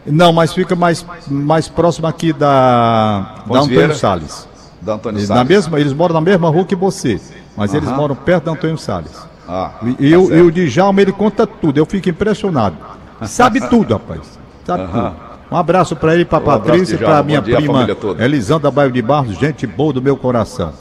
Não, 0.05 0.31
mas 0.31 0.53
fica 0.53 0.73
mais, 0.75 1.05
mais 1.27 1.67
próximo 1.67 2.07
aqui 2.07 2.31
da, 2.31 3.19
da 3.45 3.59
Antônio 3.59 3.65
Vieira? 3.67 3.93
Salles. 3.93 4.47
Da 4.81 4.93
Antônio 4.93 5.19
Salles. 5.19 5.29
na 5.37 5.43
mesma, 5.43 5.79
eles 5.79 5.91
moram 5.91 6.13
na 6.13 6.21
mesma 6.21 6.49
rua 6.49 6.63
que 6.63 6.75
você, 6.75 7.19
mas 7.57 7.73
eles 7.73 7.89
moram 7.91 8.15
perto 8.15 8.45
da 8.45 8.51
Antônio 8.53 8.77
Salles. 8.77 9.11
Ah, 9.49 9.71
E, 9.99 10.11
tá 10.11 10.17
o- 10.17 10.27
certo. 10.27 10.33
e 10.35 10.41
o 10.41 10.51
Djalma, 10.51 11.01
ele 11.01 11.11
conta 11.11 11.45
tudo, 11.45 11.77
eu 11.77 11.85
fico 11.85 12.07
impressionado. 12.09 12.75
Sabe 13.23 13.59
tudo, 13.69 13.93
rapaz. 13.95 14.21
Sabe 14.65 14.83
Aham. 14.83 15.09
tudo. 15.11 15.27
Um 15.49 15.55
abraço 15.57 15.95
para 15.95 16.13
ele, 16.13 16.25
para 16.25 16.39
Um 16.39 16.41
Patrícia 16.41 16.95
e 16.95 16.97
para 16.97 17.23
minha 17.23 17.41
dia, 17.41 17.55
prima. 17.55 17.87
Elisanda 18.19 18.69
Baio 18.69 18.91
de 18.91 19.01
Barros, 19.01 19.37
gente 19.37 19.65
boa 19.65 19.91
do 19.93 20.01
meu 20.01 20.15
coração. 20.17 20.73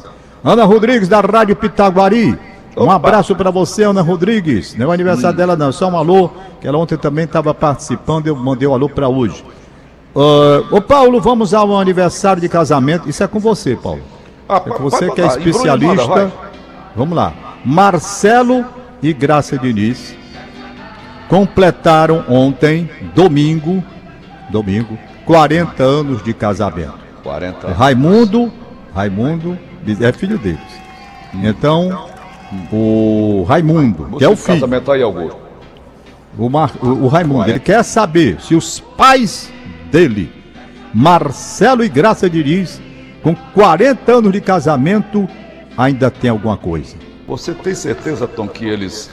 Ana 0.47 0.65
Rodrigues, 0.65 1.09
da 1.09 1.21
Rádio 1.21 1.57
Pitaguari. 1.57 2.39
Um 2.77 2.85
Opa. 2.85 2.95
abraço 2.95 3.35
para 3.35 3.51
você, 3.51 3.83
Ana 3.83 4.01
Rodrigues. 4.01 4.77
Não 4.77 4.87
é 4.87 4.89
o 4.91 4.93
aniversário 4.93 5.37
dela, 5.37 5.57
não, 5.57 5.73
só 5.73 5.89
um 5.89 5.97
alô, 5.97 6.31
que 6.61 6.69
ela 6.69 6.79
ontem 6.79 6.97
também 6.97 7.25
estava 7.25 7.53
participando, 7.53 8.29
eu 8.29 8.37
mandei 8.37 8.69
o 8.69 8.73
alô 8.73 8.89
para 8.89 9.09
hoje. 9.09 9.45
Ah, 10.15 10.63
ô 10.71 10.81
Paulo, 10.81 11.21
vamos 11.21 11.53
ao 11.53 11.77
aniversário 11.77 12.41
de 12.41 12.49
casamento. 12.49 13.09
Isso 13.09 13.25
é 13.25 13.27
com 13.27 13.41
você, 13.41 13.75
Paulo. 13.75 14.03
Ah, 14.49 14.63
É 14.65 14.71
com 14.71 14.85
você 14.85 15.11
que 15.11 15.21
é 15.21 15.27
manda, 15.27 15.39
especialista. 15.39 16.33
Vamos 16.95 17.17
lá. 17.17 17.33
Marcelo 17.65 18.65
e 19.03 19.13
Graça 19.13 19.59
Diniz 19.59 20.15
completaram 21.29 22.25
ontem, 22.29 22.89
domingo, 23.17 23.83
domingo, 24.49 24.97
40 25.25 25.83
anos 25.83 26.23
de 26.23 26.33
casamento. 26.33 26.95
40 27.25 27.67
O 27.67 27.73
Raimundo, 27.73 28.53
Raimundo 28.95 29.59
é 30.01 30.13
filho 30.13 30.39
deles. 30.39 30.61
Então, 31.35 32.07
o 32.73 33.45
Raimundo, 33.49 34.17
que 34.19 34.25
é 34.25 34.29
o 34.29 34.37
filho, 34.37 34.61
Casamento 34.61 34.91
aí, 34.93 35.03
Augusto. 35.03 35.37
o, 36.39 36.49
Mar- 36.49 36.73
o- 36.83 37.05
o 37.05 37.09
Raimundo, 37.09 37.49
ele 37.51 37.61
quer 37.61 37.83
saber 37.83 38.41
se 38.41 38.55
os 38.55 38.81
pais 38.81 39.53
dele, 39.91 40.33
Marcelo 40.95 41.85
e 41.85 41.89
Graça 41.89 42.29
Diniz, 42.31 42.81
com 43.23 43.35
40 43.35 44.13
anos 44.13 44.33
de 44.33 44.41
casamento, 44.41 45.29
ainda 45.77 46.11
tem 46.11 46.31
alguma 46.31 46.57
coisa. 46.57 46.97
Você 47.27 47.53
tem 47.53 47.75
certeza, 47.75 48.27
Tom, 48.27 48.47
que 48.49 48.65
eles. 48.65 49.11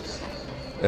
é, 0.81 0.87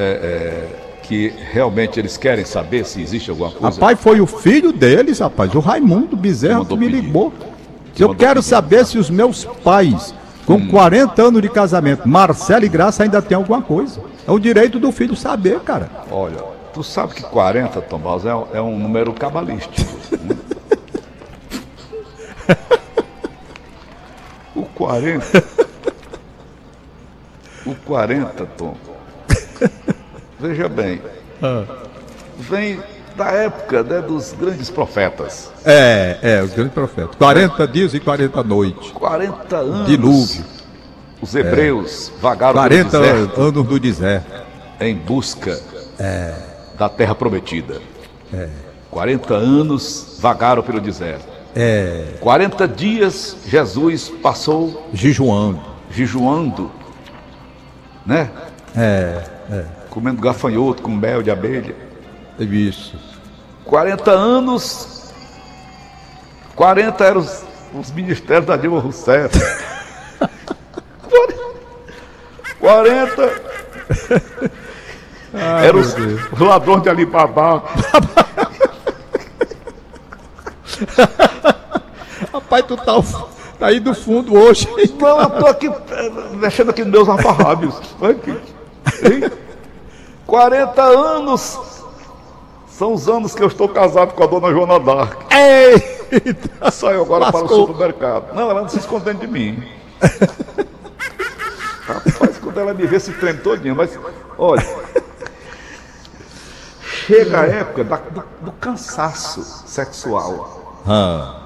é, 0.82 0.86
que 1.04 1.32
realmente 1.52 2.00
eles 2.00 2.18
querem 2.18 2.44
saber 2.46 2.84
se 2.84 3.00
existe 3.00 3.30
alguma 3.30 3.52
coisa? 3.52 3.76
Rapaz, 3.80 4.00
foi 4.00 4.20
o 4.22 4.26
filho 4.26 4.72
deles, 4.74 5.20
rapaz, 5.20 5.54
o 5.54 5.60
Raimundo 5.60 6.16
Bezerra 6.18 6.66
que 6.66 6.76
me 6.76 6.88
pedir. 6.88 7.02
ligou. 7.02 7.32
Que 7.32 7.46
Eu 7.98 8.14
quero 8.16 8.42
saber 8.42 8.86
se 8.86 8.98
os 8.98 9.10
meus 9.10 9.46
pais, 9.46 10.14
com 10.46 10.68
40 10.68 11.22
anos 11.22 11.42
de 11.42 11.50
casamento, 11.50 12.08
Marcelo 12.08 12.66
e 12.66 12.70
Graça 12.70 13.04
ainda 13.04 13.22
tem 13.22 13.36
alguma 13.36 13.62
coisa. 13.62 14.02
É 14.28 14.32
o 14.32 14.40
direito 14.40 14.80
do 14.80 14.92
filho 14.92 15.16
saber, 15.16 15.60
cara. 15.62 15.90
Olha, 16.12 16.38
tu 16.74 16.84
sabe 16.84 17.14
que 17.14 17.24
40, 17.24 17.82
Tom 17.82 18.26
é, 18.30 18.36
um- 18.36 18.48
é 18.54 18.62
um 18.62 18.78
número 18.78 19.14
cabalístico. 19.14 19.82
né? 20.22 20.36
o 24.56 24.64
40. 24.64 25.44
O 27.66 27.76
40, 27.76 28.46
Tom. 28.58 28.76
Veja 30.40 30.68
bem. 30.70 31.02
Vem 32.38 32.80
da 33.16 33.32
época 33.32 33.84
né, 33.84 34.02
dos 34.02 34.34
grandes 34.34 34.70
profetas. 34.70 35.52
É, 35.66 36.18
é, 36.22 36.44
o 36.44 36.48
grande 36.48 36.72
profeta. 36.72 37.10
40 37.18 37.68
dias 37.68 37.94
e 37.94 38.00
40 38.00 38.44
noites. 38.44 38.92
40 38.92 39.56
anos. 39.56 39.88
Dilúvio. 39.88 40.46
Os 41.22 41.34
hebreus 41.34 42.12
vagaram 42.22 42.54
40 42.54 42.90
pelo 42.90 43.04
deserto 43.04 43.42
anos 43.42 43.68
do 43.68 43.80
deserto. 43.80 44.44
em 44.80 44.96
busca 44.96 45.60
da 46.78 46.90
terra 46.90 47.16
prometida. 47.16 47.82
40 48.92 49.34
anos 49.34 50.18
vagaram 50.20 50.62
pelo 50.62 50.80
deserto. 50.80 51.26
É, 51.56 52.16
40 52.20 52.68
dias 52.68 53.38
Jesus 53.48 54.10
passou 54.22 54.90
jejuando. 54.94 55.62
jejuando, 55.90 56.70
né? 58.06 58.30
É, 58.76 59.24
comendo 59.90 60.22
gafanhoto 60.22 60.84
com 60.84 60.92
mel 60.92 61.24
de 61.24 61.32
abelha. 61.32 61.85
Isso. 62.40 62.98
40 63.64 64.12
anos, 64.12 65.12
40 66.56 67.04
eram 67.04 67.22
os, 67.22 67.44
os 67.74 67.92
ministérios 67.92 68.46
da 68.46 68.58
Dilma 68.58 68.80
Rousseff. 68.80 69.38
40 72.60 73.42
eram 75.64 75.80
os, 75.80 75.96
os 76.32 76.40
ladrões 76.40 76.84
de 76.84 76.90
Alibaba. 76.90 77.64
Rapaz, 82.34 82.66
tu 82.66 82.76
tá, 82.76 82.94
tá 83.60 83.68
aí 83.68 83.80
do 83.80 83.94
fundo 83.94 84.36
hoje. 84.36 84.68
Não, 85.00 85.22
eu 85.22 85.30
tô 85.30 85.48
aqui 85.48 85.68
eh, 85.68 86.12
mexendo 86.34 86.72
aqui 86.72 86.84
nos 86.84 86.92
meus. 86.92 87.08
Hein? 89.04 89.32
40 90.26 90.82
anos 90.82 91.75
são 92.78 92.94
os 92.94 93.08
anos 93.08 93.34
que 93.34 93.42
eu 93.42 93.48
estou 93.48 93.70
casado 93.70 94.14
com 94.14 94.24
a 94.24 94.28
dona 94.28 94.52
Joana 94.52 94.80
Dark. 94.80 95.32
Eita! 95.32 96.72
Saiu 96.72 97.02
agora 97.04 97.32
para 97.32 97.38
o 97.38 97.42
Lascou. 97.44 97.68
supermercado. 97.68 98.34
Não, 98.34 98.50
ela 98.50 98.62
não 98.62 98.70
se 98.70 98.78
escondendo 98.80 99.20
de 99.20 99.28
mim. 99.28 99.64
Rapaz, 101.88 102.38
quando 102.42 102.60
ela 102.60 102.74
me 102.74 102.86
vê, 102.86 103.00
se 103.00 103.12
treme 103.14 103.40
todinha. 103.40 103.74
Mas, 103.76 103.98
olha. 104.38 104.66
Chega 106.84 107.42
a 107.42 107.46
época 107.46 107.84
da- 107.84 107.98
do, 107.98 108.24
do 108.42 108.52
cansaço 108.54 109.44
sexual. 109.68 110.82
Ah, 110.88 111.42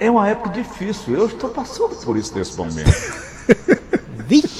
É 0.00 0.10
uma 0.10 0.28
época 0.28 0.50
difícil. 0.50 1.14
Eu 1.16 1.26
estou 1.26 1.50
passando 1.50 1.94
por 1.96 2.16
isso 2.16 2.36
nesse 2.36 2.56
momento. 2.56 2.88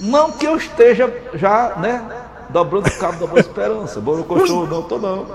Não 0.00 0.32
que 0.32 0.46
eu 0.46 0.56
esteja 0.56 1.12
já, 1.34 1.74
né, 1.76 2.02
dobrando 2.52 2.88
o 2.88 2.98
cabo 2.98 3.18
da 3.20 3.26
boa 3.26 3.40
esperança. 3.40 4.00
Boa 4.00 4.22
cochou, 4.24 4.66
não 4.66 4.82
tô 4.82 4.98
não. 4.98 5.26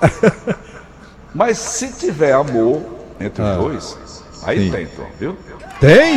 Mas 1.34 1.58
se 1.58 1.92
tiver 1.92 2.32
amor 2.32 2.82
entre 3.20 3.42
os 3.42 3.56
dois, 3.56 3.98
aí 4.44 4.66
Sim. 4.66 4.70
tem, 4.70 4.86
Tom, 4.86 5.06
viu? 5.18 5.36
tem? 5.80 6.16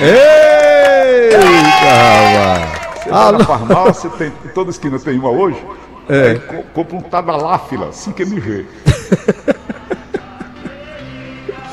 Eita, 0.00 1.38
rapaz! 1.38 2.78
Você 3.02 3.10
vai 3.10 3.32
na 3.32 3.44
farmácia, 3.44 4.10
tem, 4.10 4.28
em 4.44 4.48
toda 4.48 4.70
esquina 4.70 4.98
tem 4.98 5.18
uma 5.18 5.30
hoje, 5.30 5.62
É. 6.08 6.30
aí 6.30 6.38
co- 6.40 6.62
compra 6.74 6.96
um 6.96 7.00
Tadaláfila, 7.02 7.88
5mg. 7.90 8.64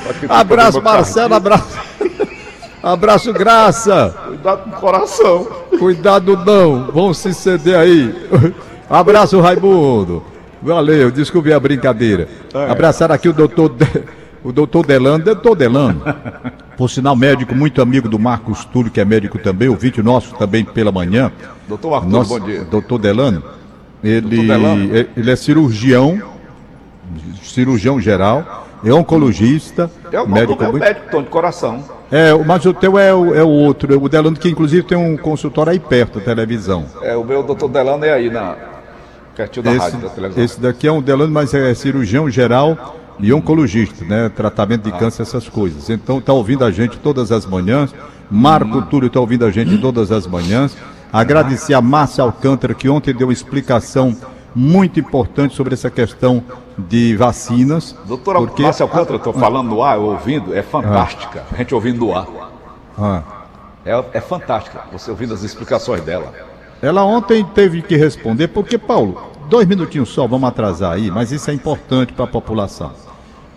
Pra 0.03 0.13
quem 0.13 0.27
tem 0.27 0.37
Abraço, 0.37 0.81
Marcelo, 0.81 1.33
abraço. 1.35 1.77
Abraço, 2.89 3.33
Graça. 3.33 4.15
Cuidado 4.27 4.63
com 4.63 4.69
o 4.69 4.73
coração. 4.79 5.47
Cuidado 5.79 6.37
não, 6.45 6.91
vão 6.91 7.13
se 7.15 7.33
ceder 7.33 7.75
aí. 7.77 8.13
Abraço, 8.87 9.41
Raimundo. 9.41 10.21
Valeu, 10.61 11.09
desculpe 11.09 11.51
a 11.51 11.59
brincadeira. 11.59 12.27
É. 12.53 12.69
Abraçar 12.71 13.11
aqui 13.11 13.27
o 13.27 13.33
doutor, 13.33 13.69
De- 13.69 14.03
o 14.43 14.51
doutor 14.51 14.85
Delano. 14.85 15.23
Doutor 15.23 15.55
Delano, 15.55 16.03
por 16.77 16.87
sinal 16.89 17.15
médico, 17.15 17.55
muito 17.55 17.81
amigo 17.81 18.07
do 18.07 18.19
Marcos 18.19 18.63
Túlio, 18.65 18.91
que 18.91 19.01
é 19.01 19.05
médico 19.05 19.39
também, 19.39 19.67
ouvinte 19.67 20.01
nosso 20.03 20.35
também 20.35 20.63
pela 20.63 20.91
manhã. 20.91 21.31
Doutor 21.67 21.95
Arthur, 21.95 22.09
Nosso 22.09 22.39
bom 22.39 22.45
dia. 22.45 22.63
doutor 22.65 22.99
Delano, 22.99 23.43
ele, 24.03 24.21
Doutor 24.21 24.45
Delano. 24.45 24.95
é- 24.95 25.07
ele 25.17 25.31
é 25.31 25.35
cirurgião, 25.35 26.21
cirurgião 27.43 27.99
geral, 27.99 28.64
é 28.85 28.93
oncologista, 28.93 29.89
É 30.11 30.21
o 30.21 30.27
médico 30.27 30.61
meu 30.61 30.71
muito... 30.71 30.83
médico, 30.83 31.07
Tom, 31.11 31.23
de 31.23 31.29
coração. 31.29 31.83
É, 32.11 32.33
mas 32.45 32.65
o 32.65 32.73
teu 32.73 32.97
é 32.99 33.13
o, 33.13 33.33
é 33.33 33.43
o 33.43 33.47
outro, 33.49 33.93
é 33.93 33.97
o 33.97 34.07
Delano, 34.07 34.37
que 34.37 34.47
inclusive 34.49 34.83
tem 34.83 34.97
um 34.97 35.17
consultório 35.17 35.71
aí 35.71 35.79
perto 35.79 36.19
da 36.19 36.25
televisão. 36.25 36.85
É, 37.01 37.15
o 37.17 37.23
meu 37.23 37.41
doutor 37.43 37.67
Delano 37.69 38.05
é 38.05 38.13
aí, 38.13 38.29
na, 38.29 38.55
pertinho 39.35 39.63
da 39.63 39.71
Esse, 39.71 39.79
rádio, 39.79 39.99
da 39.99 40.09
televisão. 40.09 40.43
esse 40.43 40.61
daqui 40.61 40.87
é 40.87 40.91
um 40.91 41.01
Delano, 41.01 41.31
mas 41.33 41.53
é 41.53 41.73
cirurgião 41.73 42.29
geral 42.29 42.95
e 43.19 43.33
oncologista, 43.33 44.05
né? 44.05 44.29
Tratamento 44.29 44.87
Ah. 44.87 44.91
de 44.91 44.97
câncer, 44.99 45.23
essas 45.23 45.49
coisas. 45.49 45.89
Então 45.89 46.21
tá 46.21 46.31
ouvindo 46.33 46.63
a 46.63 46.71
gente 46.71 46.97
todas 46.99 47.31
as 47.31 47.45
manhãs. 47.45 47.93
Marco 48.29 48.81
Túlio 48.83 49.09
tá 49.09 49.19
ouvindo 49.19 49.45
a 49.45 49.51
gente 49.51 49.77
todas 49.77 50.11
as 50.11 50.27
manhãs. 50.27 50.75
Agradecer 51.13 51.73
a 51.73 51.81
Márcia 51.81 52.23
Alcântara, 52.23 52.73
que 52.73 52.89
ontem 52.89 53.13
deu 53.13 53.27
uma 53.27 53.33
explicação 53.33 54.15
muito 54.55 54.99
importante 54.99 55.53
sobre 55.53 55.73
essa 55.73 55.89
questão 55.91 56.41
de 56.77 57.15
vacinas. 57.17 57.95
Doutora 58.07 58.39
porque- 58.39 58.63
Márcia 58.63 58.83
Alcântara, 58.83 59.17
estou 59.17 59.33
falando 59.33 59.67
no 59.69 59.83
ar, 59.83 59.97
ouvindo, 59.97 60.55
é 60.55 60.61
fantástica. 60.61 61.43
A 61.51 61.57
gente 61.57 61.75
ouvindo 61.75 62.05
no 62.05 62.15
ar. 62.17 62.27
Ah. 62.97 63.21
É, 63.85 64.03
é 64.13 64.21
fantástica, 64.21 64.83
você 64.91 65.11
ouvindo 65.11 65.33
as 65.33 65.43
explicações 65.43 66.01
dela. 66.01 66.33
Ela 66.81 67.03
ontem 67.03 67.43
teve 67.43 67.81
que 67.81 67.95
responder, 67.95 68.47
porque, 68.47 68.77
Paulo, 68.77 69.21
dois 69.49 69.67
minutinhos 69.67 70.09
só, 70.09 70.25
vamos 70.25 70.47
atrasar 70.47 70.93
aí, 70.93 71.11
mas 71.11 71.31
isso 71.31 71.51
é 71.51 71.53
importante 71.53 72.13
para 72.13 72.25
a 72.25 72.27
população. 72.27 72.91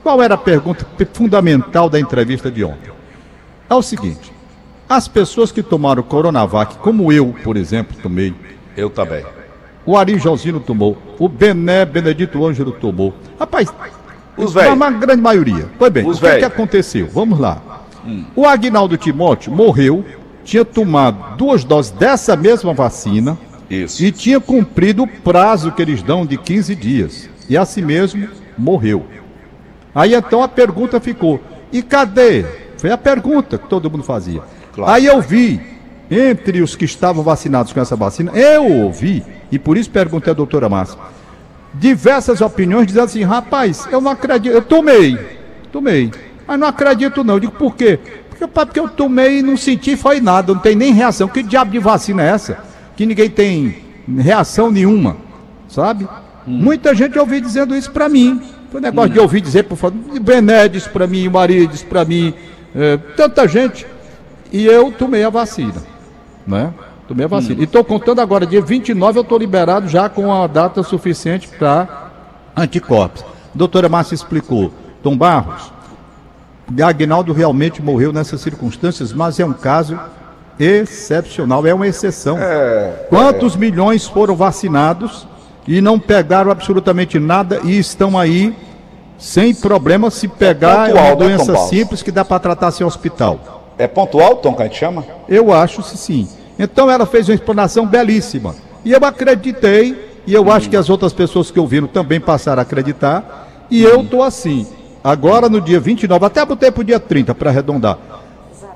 Qual 0.03 0.23
era 0.23 0.35
a 0.35 0.39
pergunta 0.39 0.87
fundamental 1.13 1.89
da 1.89 1.99
entrevista 1.99 2.51
de 2.51 2.65
ontem? 2.65 2.91
É 3.71 3.75
o 3.75 3.83
seguinte: 3.83 4.33
as 4.89 5.07
pessoas 5.09 5.53
que 5.53 5.63
tomaram 5.63 6.03
Coronavac, 6.03 6.77
como 6.79 7.13
eu, 7.13 7.35
por 7.45 7.57
exemplo, 7.57 7.97
tomei, 8.03 8.35
Eu 8.77 8.89
também. 8.91 9.25
O 9.89 9.97
Ari 9.97 10.19
Josino 10.19 10.61
tomou, 10.61 10.99
o 11.19 11.31
Bené 11.31 11.87
Benedito 11.87 12.45
Ângelo 12.47 12.73
tomou. 12.73 13.15
Rapaz, 13.41 13.73
Os 14.37 14.53
velhos. 14.53 14.75
uma 14.75 14.91
grande 14.91 15.23
maioria. 15.23 15.67
Pois 15.79 15.91
bem, 15.91 16.07
Os 16.07 16.19
o 16.19 16.21
que, 16.21 16.27
que 16.27 16.33
velhos. 16.33 16.45
aconteceu? 16.47 17.09
Vamos 17.11 17.39
lá. 17.39 17.87
O 18.37 18.45
Agnaldo 18.45 18.99
Timóteo 18.99 19.51
morreu, 19.51 20.05
tinha 20.45 20.63
tomado 20.63 21.39
duas 21.39 21.65
doses 21.65 21.91
dessa 21.91 22.37
mesma 22.37 22.75
vacina 22.75 23.39
Isso. 23.71 24.05
e 24.05 24.13
tinha 24.13 24.39
cumprido 24.39 25.05
o 25.05 25.09
prazo 25.09 25.73
que 25.73 25.81
eles 25.81 26.03
dão 26.03 26.27
de 26.27 26.37
15 26.37 26.75
dias. 26.75 27.31
E 27.49 27.57
assim 27.57 27.81
mesmo 27.81 28.29
morreu. 28.59 29.07
Aí 29.95 30.13
então 30.15 30.43
a 30.43 30.49
pergunta 30.49 31.01
ficou: 31.01 31.41
e 31.73 31.83
cadê? 31.83 32.45
Foi 32.77 32.91
a 32.91 32.99
pergunta 32.99 33.57
que 33.57 33.67
todo 33.67 33.91
mundo 33.91 34.05
fazia. 34.05 34.43
Claro. 34.75 34.93
Aí 34.93 35.07
eu 35.07 35.19
vi, 35.23 35.59
entre 36.11 36.63
os 36.63 36.75
que 36.75 36.85
estavam 36.85 37.23
vacinados 37.23 37.73
com 37.73 37.81
essa 37.81 37.97
vacina, 37.97 38.33
eu 38.35 38.65
ouvi, 38.65 39.23
e 39.51 39.59
por 39.59 39.77
isso 39.77 39.91
perguntei 39.91 40.31
à 40.33 40.35
doutora 40.35 40.69
Márcia, 40.69 40.99
diversas 41.75 42.41
opiniões 42.41 42.87
dizendo 42.87 43.05
assim: 43.05 43.23
rapaz, 43.23 43.89
eu 43.91 44.01
não 44.01 44.11
acredito, 44.11 44.53
eu 44.53 44.63
tomei, 44.63 45.19
tomei, 45.71 46.11
mas 46.47 46.59
não 46.59 46.67
acredito 46.67 47.23
não. 47.23 47.35
Eu 47.35 47.41
digo, 47.41 47.53
por 47.53 47.77
quê? 47.77 47.99
Porque, 48.29 48.47
porque 48.47 48.81
eu 48.81 48.89
tomei 48.89 49.41
e 49.41 49.43
não 49.43 49.57
senti 49.57 49.97
foi 49.97 50.21
nada, 50.21 50.53
não 50.53 50.61
tem 50.61 50.75
nem 50.75 50.93
reação. 50.93 51.29
Que 51.29 51.43
diabo 51.43 51.71
de 51.71 51.79
vacina 51.79 52.23
é 52.23 52.29
essa? 52.29 52.59
Que 52.97 53.05
ninguém 53.05 53.29
tem 53.29 53.77
reação 54.19 54.71
nenhuma, 54.71 55.17
sabe? 55.69 56.09
Muita 56.47 56.95
gente 56.95 57.19
ouviu 57.19 57.41
dizendo 57.41 57.77
isso 57.77 57.91
pra 57.91 58.09
mim. 58.09 58.41
Foi 58.71 58.81
um 58.81 58.83
negócio 58.83 59.11
de 59.11 59.19
ouvir 59.19 59.41
dizer, 59.41 59.65
por 59.65 59.77
favor, 59.77 59.99
Bené 60.21 60.69
disse 60.69 60.89
pra 60.89 61.07
mim, 61.07 61.29
Maria 61.29 61.67
disse 61.67 61.85
pra 61.85 62.05
mim, 62.05 62.35
eh, 62.75 62.99
tanta 63.17 63.47
gente. 63.49 63.87
E 64.53 64.65
eu 64.65 64.91
tomei 64.91 65.25
a 65.25 65.31
vacina, 65.31 65.75
né? 66.49 66.73
Tomei 67.07 67.25
a 67.25 67.29
vacina. 67.29 67.61
E 67.61 67.65
estou 67.65 67.85
contando 67.85 68.21
agora, 68.21 68.47
dia 68.47 68.61
29 68.61 69.19
eu 69.19 69.23
estou 69.23 69.39
liberado 69.39 69.89
já 69.89 70.09
com 70.09 70.33
a 70.33 70.47
data 70.47 70.83
suficiente 70.83 71.49
para 71.49 72.11
anticorpos. 72.57 73.25
Doutora 73.55 73.89
Márcia 73.89 74.15
explicou. 74.15 74.73
Tom 75.03 75.17
Barros, 75.17 75.73
Agnaldo 76.85 77.33
realmente 77.33 77.81
morreu 77.81 78.13
nessas 78.13 78.41
circunstâncias, 78.41 79.13
mas 79.13 79.39
é 79.39 79.47
um 79.47 79.53
caso 79.53 79.99
excepcional, 80.59 81.67
é 81.67 81.73
uma 81.73 81.87
exceção. 81.87 82.37
Quantos 83.09 83.57
milhões 83.57 84.07
foram 84.07 84.35
vacinados 84.35 85.27
e 85.67 85.81
não 85.81 85.99
pegaram 85.99 86.51
absolutamente 86.51 87.19
nada 87.19 87.61
e 87.63 87.79
estão 87.79 88.19
aí 88.19 88.55
sem 89.17 89.55
problema 89.55 90.11
se 90.11 90.29
pegar 90.29 90.91
é, 90.91 90.93
pontual, 90.93 91.05
uma 91.05 91.11
né, 91.11 91.17
doença 91.17 91.53
Barros? 91.53 91.69
simples 91.69 92.03
que 92.03 92.13
dá 92.13 92.25
para 92.25 92.39
tratar 92.39 92.71
sem 92.71 92.87
hospital? 92.87 93.73
É 93.79 93.87
pontual, 93.87 94.37
Tom, 94.37 94.55
que 94.55 94.63
a 94.63 94.65
gente 94.67 94.79
chama? 94.79 95.05
Eu 95.29 95.53
acho 95.53 95.83
que 95.83 95.97
sim. 95.97 96.29
Então 96.59 96.91
ela 96.91 97.07
fez 97.07 97.29
uma 97.29 97.35
explanação 97.35 97.87
belíssima. 97.87 98.55
E 98.85 98.93
eu 98.93 99.05
acreditei, 99.05 100.23
e 100.27 100.35
eu 100.35 100.51
acho 100.51 100.69
que 100.69 100.77
as 100.77 100.91
outras 100.91 101.13
pessoas 101.13 101.51
que 101.51 101.61
ouviram 101.61 101.87
também 101.87 102.21
passaram 102.21 102.61
a 102.61 102.63
acreditar. 102.63 103.67
E 103.71 103.83
eu 103.83 104.05
tô 104.05 104.23
assim. 104.23 104.67
Agora 105.03 105.49
no 105.49 105.61
dia 105.61 105.79
29, 105.79 106.25
até 106.25 106.45
botei 106.45 106.71
pro 106.71 106.83
dia 106.83 106.99
30 106.99 107.35
para 107.35 107.51
arredondar. 107.51 107.99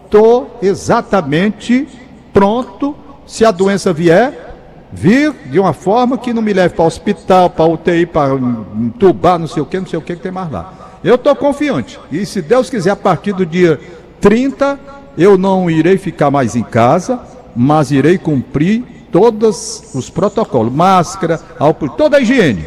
Tô 0.09 0.47
exatamente 0.61 1.89
pronto 2.33 2.95
se 3.27 3.45
a 3.45 3.51
doença 3.51 3.93
vier, 3.93 4.55
vir 4.93 5.33
de 5.47 5.59
uma 5.59 5.73
forma 5.73 6.19
que 6.19 6.33
não 6.33 6.43
me 6.43 6.53
leve 6.53 6.75
para 6.75 6.85
hospital, 6.85 7.49
para 7.51 7.65
UTI, 7.65 8.07
para 8.07 8.35
entubar, 8.35 9.39
não 9.39 9.47
sei 9.47 9.63
o 9.63 9.67
que, 9.67 9.81
não 9.81 9.87
sei 9.87 9.99
o 9.99 10.03
que 10.03 10.15
que 10.17 10.23
tem 10.23 10.33
mais 10.33 10.51
lá. 10.51 10.99
Eu 11.03 11.17
tô 11.19 11.35
confiante. 11.35 11.99
E 12.11 12.25
se 12.27 12.43
Deus 12.43 12.71
quiser, 12.71 12.91
a 12.91 12.97
partir 12.97 13.33
do 13.33 13.45
dia 13.45 13.81
30, 14.21 14.79
eu 15.17 15.37
não 15.37 15.71
irei 15.71 15.99
ficar 15.99 16.31
mais 16.31 16.55
em 16.55 16.63
casa, 16.63 17.19
mas 17.55 17.91
irei 17.91 18.19
cumprir 18.19 18.85
todos 19.13 19.91
os 19.95 20.09
protocolos, 20.09 20.73
máscara, 20.73 21.41
álcool, 21.59 21.89
toda 21.91 22.17
a 22.17 22.21
higiene, 22.21 22.67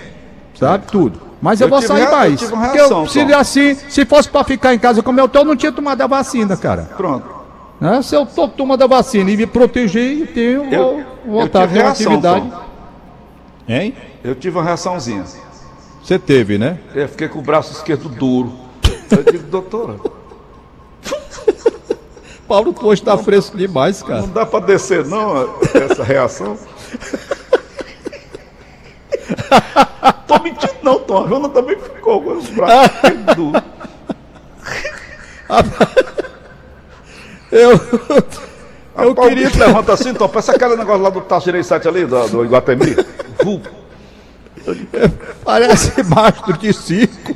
sabe? 0.60 0.86
Tudo. 0.91 1.21
Mas 1.41 1.60
eu, 1.62 1.65
Eu 1.65 1.69
vou 1.71 1.82
sair 1.82 1.98
rea- 2.02 2.06
eu 2.08 2.12
mais. 2.12 2.41
Porque 2.43 2.56
reação, 2.78 3.02
eu, 3.02 3.08
se 3.08 3.19
assim, 3.34 3.76
se 3.89 4.06
fosse 4.06 4.30
para 4.30 4.43
ficar 4.43 4.74
em 4.74 4.80
casa 4.80 5.04
como 5.04 5.19
eu 5.19 5.28
tô, 5.28 5.39
eu 5.39 5.45
não 5.45 5.56
tinha 5.56 5.71
tomado 5.71 6.02
a 6.02 6.08
vacina, 6.08 6.56
cara. 6.58 6.89
Pronto. 6.98 7.26
Né? 7.80 8.02
Se 8.02 8.15
eu 8.15 8.24
estou 8.24 8.48
tomando 8.48 8.84
a 8.84 8.88
vacina 8.88 9.30
e 9.30 9.36
me 9.38 9.45
proteger, 9.45 10.19
eu 10.21 10.28
tenho 10.28 10.74
Eu- 10.74 11.04
voltar 11.26 11.63
eu 11.63 11.67
tive 11.67 11.80
reação, 11.80 12.12
atividade. 12.13 12.50
Tom. 12.50 12.62
Hein? 13.67 13.93
Eu 14.24 14.36
tive 14.36 14.58
uma 14.58 14.63
reaçãozinha. 14.63 15.24
Você 16.04 16.17
teve, 16.19 16.58
né? 16.58 16.78
Eu 16.93 17.08
fiquei 17.10 17.28
com 17.28 17.39
o 17.39 17.41
braço 17.41 17.74
esquerdo 17.74 18.08
duro. 18.10 18.54
Eu 19.12 19.24
digo, 19.32 19.43
doutora, 19.50 19.95
Paulo, 22.47 22.73
tu 22.73 22.88
hoje 22.88 23.01
tá 23.01 23.17
fresco 23.17 23.58
demais, 23.58 24.03
cara. 24.03 24.21
não 24.21 24.29
dá 24.29 24.45
pra 24.45 24.60
descer 24.60 25.05
não 25.05 25.58
essa 25.73 26.03
reação. 26.03 26.58
Tô 30.27 30.39
mentindo 30.43 30.73
não, 30.84 30.99
Tom. 30.99 31.25
A 31.25 31.27
Jona 31.27 31.49
também 31.49 31.77
ficou 31.79 32.21
com 32.21 32.38
os 32.38 32.49
braços 32.49 32.91
duros. 33.36 33.62
Eu. 37.51 37.71
Eu 37.71 39.10
Rapaz, 39.10 39.10
o 39.10 39.15
queria. 39.15 39.49
levanta 39.65 39.93
assim, 39.93 40.13
Tom. 40.13 40.27
Parece 40.29 40.51
aquele 40.51 40.75
negócio 40.75 41.01
lá 41.01 41.10
do 41.10 41.21
Tasso 41.21 41.51
7 41.63 41.88
ali, 41.88 42.05
do, 42.05 42.27
do 42.29 42.45
Iguatemi. 42.45 42.95
Vulgo. 43.43 43.67
Parece 45.43 46.01
mastro 46.03 46.58
de 46.58 46.73
circo. 46.73 47.36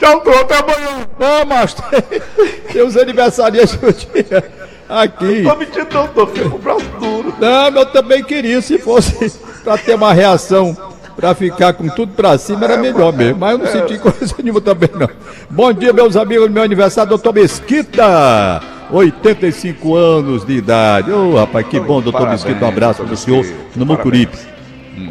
Tchau, 0.00 0.20
Tom. 0.20 0.30
Até 0.30 0.58
amanhã. 0.58 1.06
Não, 1.18 1.44
mastro. 1.44 1.84
Tem 2.72 2.82
os 2.82 2.96
aniversariantes 2.96 3.76
do 3.76 3.92
dia 3.92 4.50
aqui. 4.88 5.42
Tô 5.44 5.56
mentindo 5.56 5.86
não. 5.92 6.26
Fiquei 6.26 6.48
com 6.48 6.56
o 6.56 6.58
braço 6.58 6.86
duro. 6.98 7.34
Não, 7.38 7.68
eu 7.68 7.86
também 7.86 8.24
queria, 8.24 8.60
se 8.62 8.78
fosse 8.78 9.38
pra 9.62 9.76
ter 9.76 9.94
uma 9.94 10.12
reação, 10.12 10.76
pra 11.14 11.34
ficar 11.34 11.74
com 11.74 11.88
tudo 11.88 12.12
pra 12.14 12.38
cima, 12.38 12.64
era 12.64 12.76
melhor 12.78 13.12
mesmo. 13.12 13.38
Mas 13.38 13.52
eu 13.52 13.58
não 13.58 13.66
senti 13.66 13.98
coisa 13.98 14.34
nenhuma 14.42 14.60
também, 14.60 14.90
não. 14.98 15.08
Bom 15.50 15.72
dia, 15.72 15.92
meus 15.92 16.16
amigos, 16.16 16.50
meu 16.50 16.62
aniversário, 16.62 17.10
doutor 17.10 17.34
Mesquita. 17.34 18.60
85 18.90 19.94
anos 19.94 20.44
de 20.44 20.54
idade. 20.54 21.12
Ô, 21.12 21.36
rapaz, 21.36 21.66
que 21.68 21.78
bom, 21.78 22.00
doutor 22.00 22.28
Mesquita. 22.28 22.64
Um 22.64 22.68
abraço 22.68 23.04
doutor 23.04 23.06
pro 23.06 23.16
senhor 23.16 23.46
no 23.76 23.86
Mucuripe. 23.86 24.36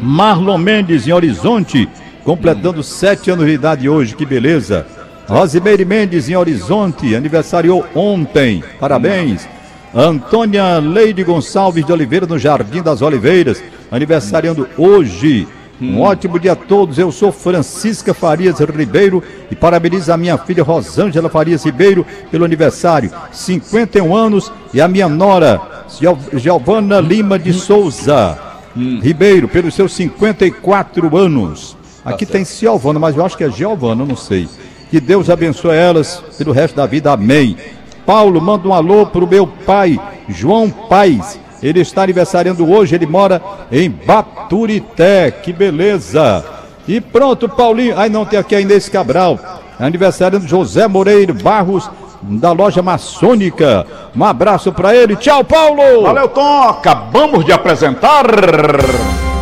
Marlon 0.02 0.58
Mendes, 0.58 1.08
em 1.08 1.12
Horizonte, 1.12 1.88
completando 2.24 2.82
sete 2.82 3.30
anos 3.30 3.46
de 3.46 3.52
idade 3.52 3.88
hoje, 3.88 4.14
que 4.14 4.26
beleza. 4.26 4.86
Rosimeire 5.28 5.84
Mendes, 5.84 6.28
em 6.28 6.36
Horizonte, 6.36 7.14
aniversariou 7.14 7.84
ontem, 7.94 8.62
parabéns. 8.80 9.48
Antônia 9.94 10.78
Leide 10.78 11.22
Gonçalves 11.24 11.84
de 11.84 11.92
Oliveira, 11.92 12.26
no 12.26 12.38
Jardim 12.38 12.82
das 12.82 13.02
Oliveiras, 13.02 13.62
aniversariando 13.90 14.68
hoje. 14.76 15.46
Um 15.80 16.02
ótimo 16.02 16.38
dia 16.38 16.52
a 16.52 16.56
todos. 16.56 16.98
Eu 16.98 17.10
sou 17.10 17.32
Francisca 17.32 18.12
Farias 18.12 18.58
Ribeiro 18.60 19.22
e 19.50 19.56
parabenizo 19.56 20.12
a 20.12 20.16
minha 20.16 20.36
filha 20.36 20.62
Rosângela 20.62 21.30
Farias 21.30 21.64
Ribeiro 21.64 22.04
pelo 22.30 22.44
aniversário, 22.44 23.10
51 23.32 24.14
anos, 24.14 24.52
e 24.74 24.80
a 24.80 24.86
minha 24.86 25.08
nora, 25.08 25.58
Gio- 25.98 26.18
Giovana 26.34 27.00
Lima 27.00 27.38
de 27.38 27.52
Souza. 27.54 28.38
Ribeiro, 28.76 29.48
pelos 29.48 29.74
seus 29.74 29.92
54 29.92 31.16
anos. 31.16 31.76
Aqui 32.04 32.24
tem 32.24 32.44
Giovana, 32.44 32.98
mas 32.98 33.16
eu 33.16 33.24
acho 33.24 33.36
que 33.36 33.44
é 33.44 33.50
Giovana, 33.50 34.02
eu 34.02 34.06
não 34.06 34.16
sei. 34.16 34.48
Que 34.90 35.00
Deus 35.00 35.30
abençoe 35.30 35.76
elas 35.76 36.22
pelo 36.36 36.52
resto 36.52 36.74
da 36.74 36.86
vida. 36.86 37.12
Amém. 37.12 37.56
Paulo, 38.04 38.40
manda 38.40 38.66
um 38.66 38.74
alô 38.74 39.06
pro 39.06 39.26
meu 39.26 39.46
pai, 39.46 40.00
João 40.28 40.70
Paz. 40.70 41.38
Ele 41.62 41.80
está 41.80 42.02
aniversariando 42.02 42.68
hoje, 42.68 42.94
ele 42.94 43.06
mora 43.06 43.40
em 43.70 43.90
Baturité. 43.90 45.30
Que 45.30 45.52
beleza. 45.52 46.44
E 46.88 47.00
pronto, 47.00 47.48
Paulinho. 47.48 47.98
Ai, 47.98 48.08
não, 48.08 48.24
tem 48.24 48.38
aqui 48.38 48.54
a 48.54 48.60
Inês 48.60 48.88
Cabral. 48.88 49.38
Aniversariando 49.78 50.48
José 50.48 50.88
Moreiro 50.88 51.34
Barros, 51.34 51.88
da 52.22 52.52
loja 52.52 52.82
maçônica. 52.82 53.86
Um 54.16 54.24
abraço 54.24 54.72
para 54.72 54.96
ele. 54.96 55.16
Tchau, 55.16 55.44
Paulo. 55.44 56.02
Valeu, 56.02 56.28
Tom. 56.28 56.62
Acabamos 56.62 57.44
de 57.44 57.52
apresentar. 57.52 58.24